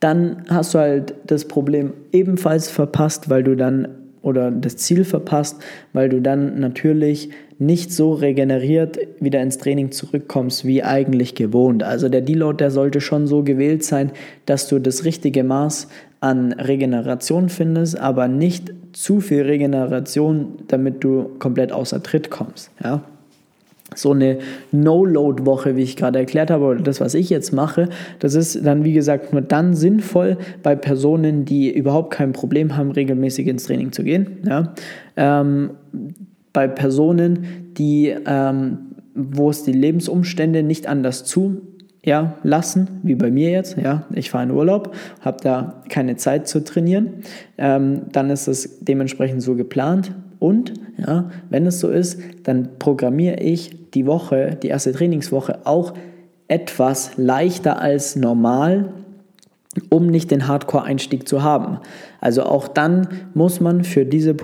dann 0.00 0.44
hast 0.48 0.74
du 0.74 0.78
halt 0.78 1.14
das 1.26 1.44
Problem 1.44 1.92
ebenfalls 2.10 2.70
verpasst, 2.70 3.28
weil 3.28 3.44
du 3.44 3.54
dann 3.54 3.88
oder 4.22 4.50
das 4.50 4.76
Ziel 4.76 5.04
verpasst, 5.04 5.62
weil 5.92 6.08
du 6.08 6.20
dann 6.20 6.60
natürlich 6.60 7.30
nicht 7.58 7.92
so 7.92 8.14
regeneriert 8.14 8.98
wieder 9.20 9.42
ins 9.42 9.58
Training 9.58 9.92
zurückkommst 9.92 10.64
wie 10.64 10.82
eigentlich 10.82 11.34
gewohnt. 11.34 11.82
Also 11.82 12.08
der 12.08 12.22
Deload, 12.22 12.56
der 12.56 12.70
sollte 12.70 13.00
schon 13.00 13.26
so 13.26 13.42
gewählt 13.42 13.84
sein, 13.84 14.12
dass 14.46 14.66
du 14.66 14.78
das 14.78 15.04
richtige 15.04 15.44
Maß 15.44 15.88
an 16.20 16.52
Regeneration 16.52 17.48
findest, 17.48 17.98
aber 17.98 18.28
nicht 18.28 18.72
zu 18.92 19.20
viel 19.20 19.42
Regeneration, 19.42 20.54
damit 20.68 21.04
du 21.04 21.30
komplett 21.38 21.72
außer 21.72 22.02
Tritt 22.02 22.30
kommst. 22.30 22.70
Ja? 22.82 23.02
So 23.94 24.12
eine 24.12 24.38
No-Load-Woche, 24.72 25.76
wie 25.76 25.82
ich 25.82 25.96
gerade 25.96 26.18
erklärt 26.18 26.50
habe, 26.50 26.64
oder 26.64 26.82
das, 26.82 27.00
was 27.00 27.14
ich 27.14 27.30
jetzt 27.30 27.52
mache, 27.52 27.88
das 28.18 28.34
ist 28.34 28.64
dann, 28.64 28.84
wie 28.84 28.92
gesagt, 28.92 29.32
nur 29.32 29.42
dann 29.42 29.74
sinnvoll 29.74 30.38
bei 30.62 30.76
Personen, 30.76 31.44
die 31.44 31.72
überhaupt 31.72 32.12
kein 32.12 32.32
Problem 32.32 32.76
haben, 32.76 32.92
regelmäßig 32.92 33.46
ins 33.46 33.64
Training 33.64 33.92
zu 33.92 34.04
gehen. 34.04 34.38
Ja? 34.44 34.74
Ähm, 35.16 35.70
bei 36.52 36.68
Personen, 36.68 37.72
die, 37.76 38.14
ähm, 38.26 38.78
wo 39.14 39.50
es 39.50 39.64
die 39.64 39.72
Lebensumstände 39.72 40.62
nicht 40.62 40.86
anders 40.86 41.24
zu 41.24 41.62
ja, 42.04 42.38
lassen, 42.42 42.88
wie 43.02 43.14
bei 43.14 43.30
mir 43.30 43.50
jetzt. 43.50 43.76
Ja, 43.76 44.06
ich 44.14 44.30
fahre 44.30 44.44
in 44.44 44.50
Urlaub, 44.50 44.94
habe 45.20 45.38
da 45.42 45.82
keine 45.88 46.16
Zeit 46.16 46.48
zu 46.48 46.64
trainieren. 46.64 47.22
Ähm, 47.58 48.02
dann 48.12 48.30
ist 48.30 48.48
es 48.48 48.80
dementsprechend 48.80 49.42
so 49.42 49.54
geplant. 49.54 50.12
Und 50.38 50.72
ja, 50.96 51.30
wenn 51.50 51.66
es 51.66 51.80
so 51.80 51.88
ist, 51.88 52.18
dann 52.44 52.70
programmiere 52.78 53.36
ich 53.40 53.79
die 53.94 54.06
Woche, 54.06 54.58
die 54.62 54.68
erste 54.68 54.92
Trainingswoche 54.92 55.60
auch 55.64 55.94
etwas 56.48 57.12
leichter 57.16 57.80
als 57.80 58.16
normal, 58.16 58.92
um 59.88 60.08
nicht 60.08 60.30
den 60.30 60.48
Hardcore-Einstieg 60.48 61.28
zu 61.28 61.42
haben. 61.42 61.78
Also 62.20 62.42
auch 62.42 62.66
dann 62.66 63.08
muss 63.34 63.60
man 63.60 63.84
für 63.84 64.04
diese, 64.04 64.34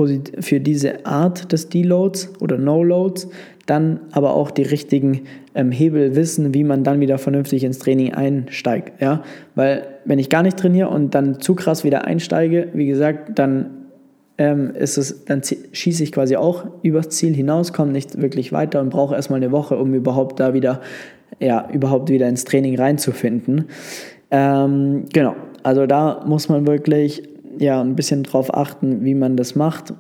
für 0.41 0.61
diese 0.61 1.05
Art 1.05 1.53
des 1.53 1.69
Deloads 1.69 2.33
oder 2.41 2.59
No-Loads 2.59 3.29
dann 3.67 3.99
aber 4.13 4.35
auch 4.35 4.53
die 4.53 4.63
richtigen 4.63 5.23
ähm, 5.57 5.73
Hebel 5.73 6.15
wissen, 6.15 6.55
wie 6.55 6.63
man 6.63 6.85
dann 6.85 7.01
wieder 7.01 7.19
vernünftig 7.19 7.65
ins 7.65 7.81
Training 7.81 8.15
einsteigt. 8.15 9.03
Ja? 9.03 9.25
Weil 9.57 9.83
wenn 10.05 10.21
ich 10.21 10.31
gar 10.31 10.45
nicht 10.45 10.57
trainiere 10.57 10.89
und 10.89 11.15
dann 11.17 11.41
zu 11.41 11.57
krass 11.57 11.83
wieder 11.83 12.05
einsteige, 12.05 12.69
wie 12.73 12.87
gesagt, 12.87 13.37
dann 13.39 13.76
ähm, 14.39 14.71
ist 14.75 14.99
es, 14.99 15.25
dann 15.25 15.43
schieße 15.43 16.03
ich 16.03 16.13
quasi 16.13 16.37
auch 16.37 16.67
übers 16.83 17.11
Ziel 17.11 17.35
hinaus, 17.35 17.73
komme 17.73 17.93
nicht 17.93 18.21
wirklich 18.21 18.53
weiter 18.53 18.81
und 18.81 18.91
brauche 18.91 19.15
erstmal 19.15 19.43
eine 19.43 19.53
Woche, 19.53 19.77
um 19.77 19.95
überhaupt 19.95 20.41
da 20.41 20.55
wieder, 20.55 20.81
ja, 21.41 21.69
überhaupt 21.73 22.11
wieder 22.11 22.29
ins 22.29 22.45
Training 22.45 22.79
reinzufinden. 22.79 23.67
Ähm, 24.31 25.05
genau, 25.13 25.37
also 25.63 25.87
da 25.87 26.25
muss 26.27 26.49
man 26.49 26.67
wirklich 26.67 27.23
ja, 27.59 27.81
ein 27.81 27.97
bisschen 27.97 28.23
drauf 28.23 28.53
achten, 28.55 29.05
wie 29.05 29.15
man 29.15 29.37
das 29.37 29.55
macht. 29.55 29.95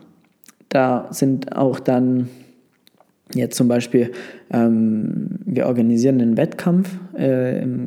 Da 0.68 1.08
sind 1.10 1.56
auch 1.56 1.80
dann 1.80 2.28
Jetzt 3.34 3.56
zum 3.56 3.66
Beispiel, 3.66 4.12
ähm, 4.52 5.40
wir 5.44 5.66
organisieren 5.66 6.20
einen 6.20 6.36
Wettkampf 6.36 6.96
äh, 7.18 7.60
im, 7.60 7.86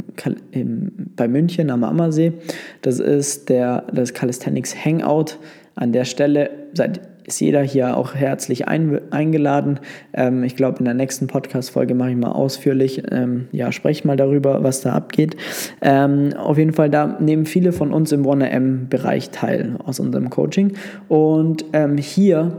im, 0.51 0.91
bei 1.15 1.29
München 1.29 1.69
am 1.69 1.85
Ammersee. 1.85 2.33
Das 2.81 2.99
ist 2.99 3.47
der, 3.47 3.85
das 3.93 4.13
Calisthenics 4.13 4.75
Hangout. 4.75 5.38
An 5.79 5.93
der 5.93 6.03
Stelle 6.03 6.49
seid, 6.73 6.99
ist 7.25 7.39
jeder 7.39 7.61
hier 7.61 7.95
auch 7.95 8.13
herzlich 8.13 8.67
ein, 8.67 8.99
eingeladen. 9.11 9.79
Ähm, 10.11 10.43
ich 10.43 10.57
glaube, 10.57 10.79
in 10.79 10.85
der 10.85 10.93
nächsten 10.93 11.27
Podcast-Folge 11.27 11.95
mache 11.95 12.11
ich 12.11 12.17
mal 12.17 12.33
ausführlich, 12.33 13.03
ähm, 13.11 13.47
ja, 13.53 13.71
spreche 13.71 14.05
mal 14.05 14.17
darüber, 14.17 14.61
was 14.61 14.81
da 14.81 14.91
abgeht. 14.91 15.37
Ähm, 15.81 16.33
auf 16.35 16.57
jeden 16.57 16.73
Fall, 16.73 16.89
da 16.89 17.17
nehmen 17.21 17.45
viele 17.45 17.71
von 17.71 17.93
uns 17.93 18.11
im 18.11 18.25
1AM-Bereich 18.25 19.29
teil 19.29 19.77
aus 19.85 20.01
unserem 20.01 20.29
Coaching. 20.29 20.73
Und 21.07 21.63
ähm, 21.71 21.97
hier 21.97 22.57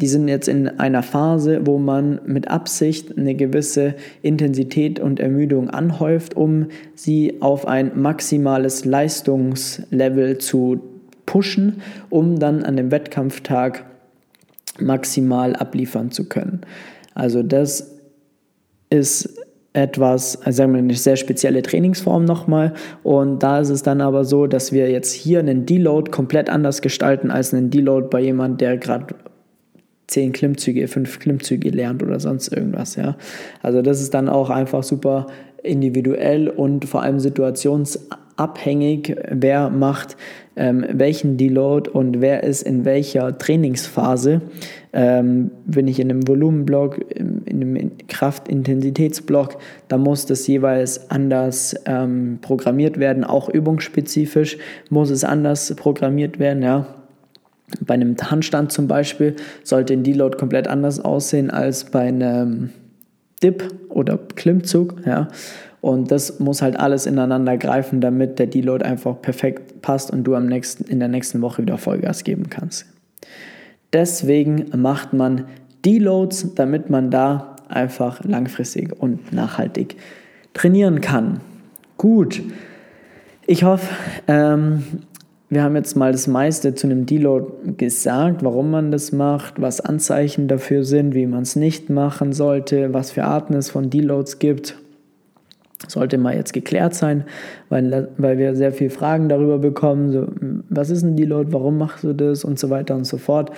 die 0.00 0.06
sind 0.06 0.28
jetzt 0.28 0.48
in 0.48 0.66
einer 0.66 1.02
Phase, 1.02 1.66
wo 1.66 1.76
man 1.76 2.20
mit 2.24 2.48
Absicht 2.48 3.18
eine 3.18 3.34
gewisse 3.34 3.94
Intensität 4.22 4.98
und 4.98 5.20
Ermüdung 5.20 5.68
anhäuft, 5.68 6.36
um 6.36 6.68
sie 6.94 7.34
auf 7.40 7.66
ein 7.66 8.00
maximales 8.00 8.86
Leistungslevel 8.86 10.38
zu 10.38 10.80
pushen, 11.30 11.80
um 12.08 12.40
dann 12.40 12.64
an 12.64 12.76
dem 12.76 12.90
Wettkampftag 12.90 13.84
maximal 14.80 15.54
abliefern 15.54 16.10
zu 16.10 16.28
können. 16.28 16.62
Also 17.14 17.44
das 17.44 17.94
ist 18.90 19.38
etwas, 19.72 20.42
also 20.42 20.56
sagen 20.56 20.72
wir 20.72 20.80
eine 20.80 20.94
sehr 20.94 21.14
spezielle 21.14 21.62
Trainingsform 21.62 22.24
nochmal. 22.24 22.74
Und 23.04 23.44
da 23.44 23.60
ist 23.60 23.70
es 23.70 23.84
dann 23.84 24.00
aber 24.00 24.24
so, 24.24 24.48
dass 24.48 24.72
wir 24.72 24.90
jetzt 24.90 25.12
hier 25.12 25.38
einen 25.38 25.66
Deload 25.66 26.10
komplett 26.10 26.50
anders 26.50 26.82
gestalten 26.82 27.30
als 27.30 27.54
einen 27.54 27.70
Deload 27.70 28.08
bei 28.10 28.20
jemand, 28.20 28.60
der 28.60 28.76
gerade 28.76 29.14
zehn 30.08 30.32
Klimmzüge, 30.32 30.88
fünf 30.88 31.20
Klimmzüge 31.20 31.70
lernt 31.70 32.02
oder 32.02 32.18
sonst 32.18 32.48
irgendwas, 32.48 32.96
ja. 32.96 33.16
Also 33.62 33.82
das 33.82 34.00
ist 34.00 34.14
dann 34.14 34.28
auch 34.28 34.50
einfach 34.50 34.82
super 34.82 35.28
individuell 35.62 36.48
und 36.48 36.86
vor 36.86 37.04
allem 37.04 37.20
situationsabhängig, 38.40 39.16
wer 39.30 39.70
macht 39.70 40.16
ähm, 40.56 40.84
welchen 40.92 41.36
Deload 41.36 41.90
und 41.90 42.20
wer 42.20 42.42
ist 42.42 42.62
in 42.62 42.84
welcher 42.84 43.36
Trainingsphase. 43.38 44.42
Ähm, 44.92 45.50
bin 45.64 45.86
ich 45.86 46.00
in 46.00 46.10
einem 46.10 46.26
Volumenblock, 46.26 46.98
in 47.14 47.44
einem 47.48 47.92
Kraftintensitätsblock, 48.08 49.58
da 49.88 49.98
muss 49.98 50.26
das 50.26 50.46
jeweils 50.46 51.10
anders 51.10 51.76
ähm, 51.86 52.38
programmiert 52.42 52.98
werden, 52.98 53.22
auch 53.22 53.48
übungsspezifisch 53.48 54.58
muss 54.90 55.10
es 55.10 55.22
anders 55.22 55.72
programmiert 55.76 56.38
werden, 56.38 56.62
ja. 56.62 56.86
Bei 57.86 57.94
einem 57.94 58.16
Handstand 58.20 58.72
zum 58.72 58.88
Beispiel 58.88 59.36
sollte 59.62 59.92
ein 59.92 60.02
Deload 60.02 60.36
komplett 60.36 60.66
anders 60.66 60.98
aussehen 60.98 61.50
als 61.50 61.84
bei 61.84 62.08
einem 62.08 62.70
Dip 63.44 63.62
oder 63.88 64.18
Klimmzug. 64.34 64.96
Ja. 65.06 65.28
Und 65.80 66.10
das 66.10 66.40
muss 66.40 66.60
halt 66.60 66.78
alles 66.78 67.06
ineinander 67.06 67.56
greifen, 67.56 68.00
damit 68.00 68.38
der 68.38 68.46
Deload 68.46 68.84
einfach 68.84 69.20
perfekt 69.20 69.80
passt 69.80 70.10
und 70.10 70.24
du 70.24 70.34
am 70.34 70.46
nächsten, 70.46 70.84
in 70.84 70.98
der 70.98 71.08
nächsten 71.08 71.40
Woche 71.40 71.62
wieder 71.62 71.78
Vollgas 71.78 72.24
geben 72.24 72.50
kannst. 72.50 72.86
Deswegen 73.92 74.66
macht 74.76 75.12
man 75.12 75.46
Deloads, 75.84 76.54
damit 76.54 76.90
man 76.90 77.10
da 77.10 77.56
einfach 77.68 78.22
langfristig 78.24 79.00
und 79.00 79.32
nachhaltig 79.32 79.96
trainieren 80.52 81.00
kann. 81.00 81.40
Gut. 81.96 82.42
Ich 83.46 83.64
hoffe, 83.64 83.88
ähm, 84.28 84.84
wir 85.48 85.64
haben 85.64 85.74
jetzt 85.74 85.96
mal 85.96 86.12
das 86.12 86.26
meiste 86.26 86.74
zu 86.74 86.86
einem 86.86 87.06
Deload 87.06 87.74
gesagt, 87.76 88.44
warum 88.44 88.70
man 88.70 88.92
das 88.92 89.10
macht, 89.10 89.60
was 89.60 89.80
Anzeichen 89.80 90.46
dafür 90.46 90.84
sind, 90.84 91.14
wie 91.14 91.26
man 91.26 91.42
es 91.42 91.56
nicht 91.56 91.90
machen 91.90 92.32
sollte, 92.32 92.94
was 92.94 93.10
für 93.10 93.24
Arten 93.24 93.54
es 93.54 93.70
von 93.70 93.90
Deloads 93.90 94.38
gibt. 94.38 94.76
Sollte 95.88 96.18
mal 96.18 96.36
jetzt 96.36 96.52
geklärt 96.52 96.94
sein, 96.94 97.24
weil, 97.70 98.08
weil 98.18 98.36
wir 98.38 98.54
sehr 98.54 98.72
viele 98.72 98.90
Fragen 98.90 99.28
darüber 99.28 99.58
bekommen, 99.58 100.12
so, 100.12 100.26
was 100.68 100.90
ist 100.90 101.02
ein 101.02 101.16
Deload, 101.16 101.52
warum 101.52 101.78
machst 101.78 102.04
du 102.04 102.12
das 102.12 102.44
und 102.44 102.58
so 102.58 102.68
weiter 102.68 102.94
und 102.94 103.04
so 103.04 103.16
fort. 103.16 103.50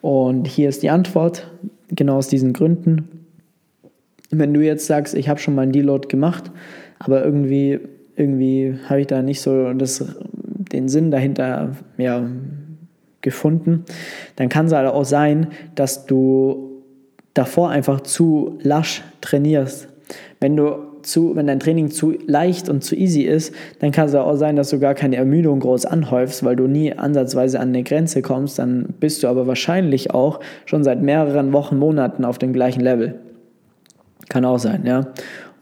Und 0.00 0.48
hier 0.48 0.68
ist 0.68 0.82
die 0.82 0.90
Antwort, 0.90 1.50
genau 1.88 2.16
aus 2.16 2.28
diesen 2.28 2.52
Gründen. 2.52 3.26
Wenn 4.30 4.54
du 4.54 4.60
jetzt 4.60 4.86
sagst, 4.86 5.14
ich 5.14 5.28
habe 5.28 5.38
schon 5.38 5.54
mal 5.54 5.62
einen 5.62 5.72
Deload 5.72 6.08
gemacht, 6.08 6.50
aber 6.98 7.24
irgendwie, 7.24 7.78
irgendwie 8.16 8.78
habe 8.88 9.02
ich 9.02 9.06
da 9.06 9.22
nicht 9.22 9.40
so 9.40 9.72
das 9.74 10.04
den 10.72 10.88
Sinn 10.88 11.10
dahinter 11.10 11.76
ja, 11.98 12.28
gefunden, 13.20 13.84
dann 14.36 14.48
kann 14.48 14.66
es 14.66 14.72
halt 14.72 14.88
auch 14.88 15.04
sein, 15.04 15.48
dass 15.74 16.06
du 16.06 16.82
davor 17.34 17.70
einfach 17.70 18.00
zu 18.00 18.58
lasch 18.62 19.02
trainierst. 19.20 19.88
Wenn 20.40 20.56
du 20.56 20.95
zu, 21.06 21.34
wenn 21.36 21.46
dein 21.46 21.60
Training 21.60 21.90
zu 21.90 22.14
leicht 22.26 22.68
und 22.68 22.82
zu 22.82 22.96
easy 22.96 23.22
ist, 23.22 23.54
dann 23.80 23.92
kann 23.92 24.06
es 24.08 24.14
auch 24.14 24.36
sein, 24.36 24.56
dass 24.56 24.70
du 24.70 24.78
gar 24.78 24.94
keine 24.94 25.16
Ermüdung 25.16 25.60
groß 25.60 25.86
anhäufst, 25.86 26.44
weil 26.44 26.56
du 26.56 26.66
nie 26.66 26.92
ansatzweise 26.92 27.60
an 27.60 27.68
eine 27.68 27.82
Grenze 27.82 28.22
kommst. 28.22 28.58
Dann 28.58 28.94
bist 29.00 29.22
du 29.22 29.28
aber 29.28 29.46
wahrscheinlich 29.46 30.12
auch 30.12 30.40
schon 30.64 30.84
seit 30.84 31.02
mehreren 31.02 31.52
Wochen, 31.52 31.78
Monaten 31.78 32.24
auf 32.24 32.38
dem 32.38 32.52
gleichen 32.52 32.80
Level. 32.80 33.14
Kann 34.28 34.44
auch 34.44 34.58
sein, 34.58 34.84
ja. 34.84 35.08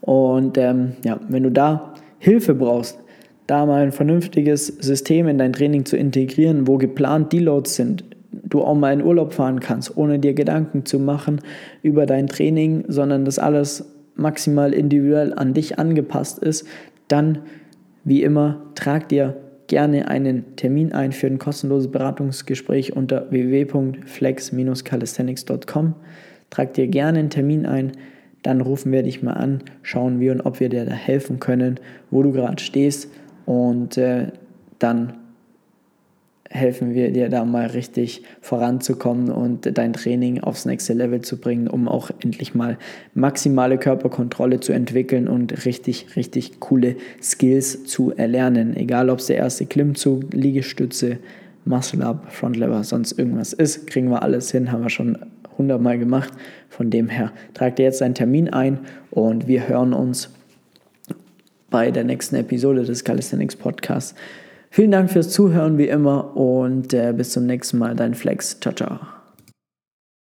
Und 0.01 0.57
ähm, 0.57 0.93
ja, 1.03 1.19
wenn 1.29 1.43
du 1.43 1.51
da 1.51 1.93
Hilfe 2.19 2.53
brauchst, 2.53 2.99
da 3.47 3.65
mal 3.65 3.83
ein 3.83 3.91
vernünftiges 3.91 4.67
System 4.67 5.27
in 5.27 5.37
dein 5.37 5.53
Training 5.53 5.85
zu 5.85 5.97
integrieren, 5.97 6.67
wo 6.67 6.77
geplant 6.77 7.31
Deloads 7.31 7.75
sind, 7.75 8.03
du 8.31 8.61
auch 8.61 8.75
mal 8.75 8.93
in 8.93 9.03
Urlaub 9.03 9.33
fahren 9.33 9.59
kannst, 9.59 9.95
ohne 9.97 10.19
dir 10.19 10.33
Gedanken 10.33 10.85
zu 10.85 10.99
machen 10.99 11.41
über 11.81 12.05
dein 12.05 12.27
Training, 12.27 12.85
sondern 12.87 13.25
das 13.25 13.39
alles 13.39 13.94
maximal 14.15 14.73
individuell 14.73 15.33
an 15.33 15.53
dich 15.53 15.79
angepasst 15.79 16.39
ist, 16.39 16.67
dann 17.07 17.39
wie 18.03 18.23
immer 18.23 18.63
trag 18.75 19.07
dir 19.09 19.37
gerne 19.67 20.07
einen 20.07 20.55
Termin 20.55 20.93
ein 20.93 21.11
für 21.11 21.27
ein 21.27 21.37
kostenloses 21.39 21.91
Beratungsgespräch 21.91 22.95
unter 22.95 23.29
www.flex-calisthenics.com. 23.31 25.95
Trag 26.49 26.73
dir 26.73 26.87
gerne 26.87 27.19
einen 27.19 27.29
Termin 27.29 27.65
ein, 27.65 27.91
dann 28.43 28.61
rufen 28.61 28.91
wir 28.91 29.03
dich 29.03 29.23
mal 29.23 29.33
an, 29.33 29.63
schauen 29.81 30.19
wir, 30.19 30.45
ob 30.45 30.59
wir 30.59 30.67
dir 30.69 30.85
da 30.85 30.93
helfen 30.93 31.39
können, 31.39 31.79
wo 32.11 32.21
du 32.21 32.31
gerade 32.31 32.61
stehst 32.61 33.09
und 33.45 33.97
äh, 33.97 34.27
dann 34.77 35.13
helfen 36.49 36.93
wir 36.93 37.11
dir 37.11 37.29
da 37.29 37.43
mal 37.43 37.67
richtig 37.67 38.23
voranzukommen 38.39 39.29
und 39.29 39.77
dein 39.77 39.93
Training 39.93 40.41
aufs 40.41 40.65
nächste 40.65 40.93
Level 40.93 41.21
zu 41.21 41.37
bringen, 41.37 41.67
um 41.67 41.87
auch 41.87 42.11
endlich 42.21 42.53
mal 42.53 42.77
maximale 43.13 43.77
Körperkontrolle 43.77 44.59
zu 44.59 44.71
entwickeln 44.71 45.27
und 45.27 45.65
richtig, 45.65 46.15
richtig 46.15 46.59
coole 46.59 46.95
Skills 47.21 47.85
zu 47.85 48.13
erlernen. 48.15 48.75
Egal 48.75 49.09
ob 49.09 49.19
es 49.19 49.25
der 49.25 49.37
erste 49.37 49.65
Klimmzug, 49.65 50.33
Liegestütze, 50.33 51.17
Muscle 51.65 52.03
Up, 52.03 52.31
Front 52.31 52.57
Lever, 52.57 52.83
sonst 52.83 53.17
irgendwas 53.17 53.51
ist, 53.51 53.87
kriegen 53.87 54.09
wir 54.09 54.21
alles 54.21 54.51
hin, 54.51 54.71
haben 54.71 54.83
wir 54.83 54.89
schon 54.89 55.17
hundertmal 55.57 55.97
gemacht. 55.97 56.31
Von 56.69 56.91
dem 56.91 57.09
her, 57.09 57.31
trag 57.53 57.75
dir 57.75 57.83
jetzt 57.83 58.01
einen 58.03 58.13
Termin 58.13 58.49
ein 58.49 58.79
und 59.09 59.47
wir 59.47 59.67
hören 59.67 59.93
uns 59.93 60.29
bei 61.71 61.89
der 61.89 62.03
nächsten 62.03 62.35
Episode 62.35 62.83
des 62.83 63.03
Calisthenics 63.03 63.55
Podcasts. 63.55 64.13
Vielen 64.75 64.91
Dank 64.91 65.09
fürs 65.09 65.29
Zuhören 65.29 65.77
wie 65.77 65.87
immer 65.87 66.35
und 66.35 66.93
äh, 66.93 67.13
bis 67.15 67.31
zum 67.31 67.45
nächsten 67.45 67.77
Mal. 67.77 67.95
Dein 67.95 68.13
Flex. 68.13 68.59
Ciao, 68.59 68.75
ciao. 68.75 68.99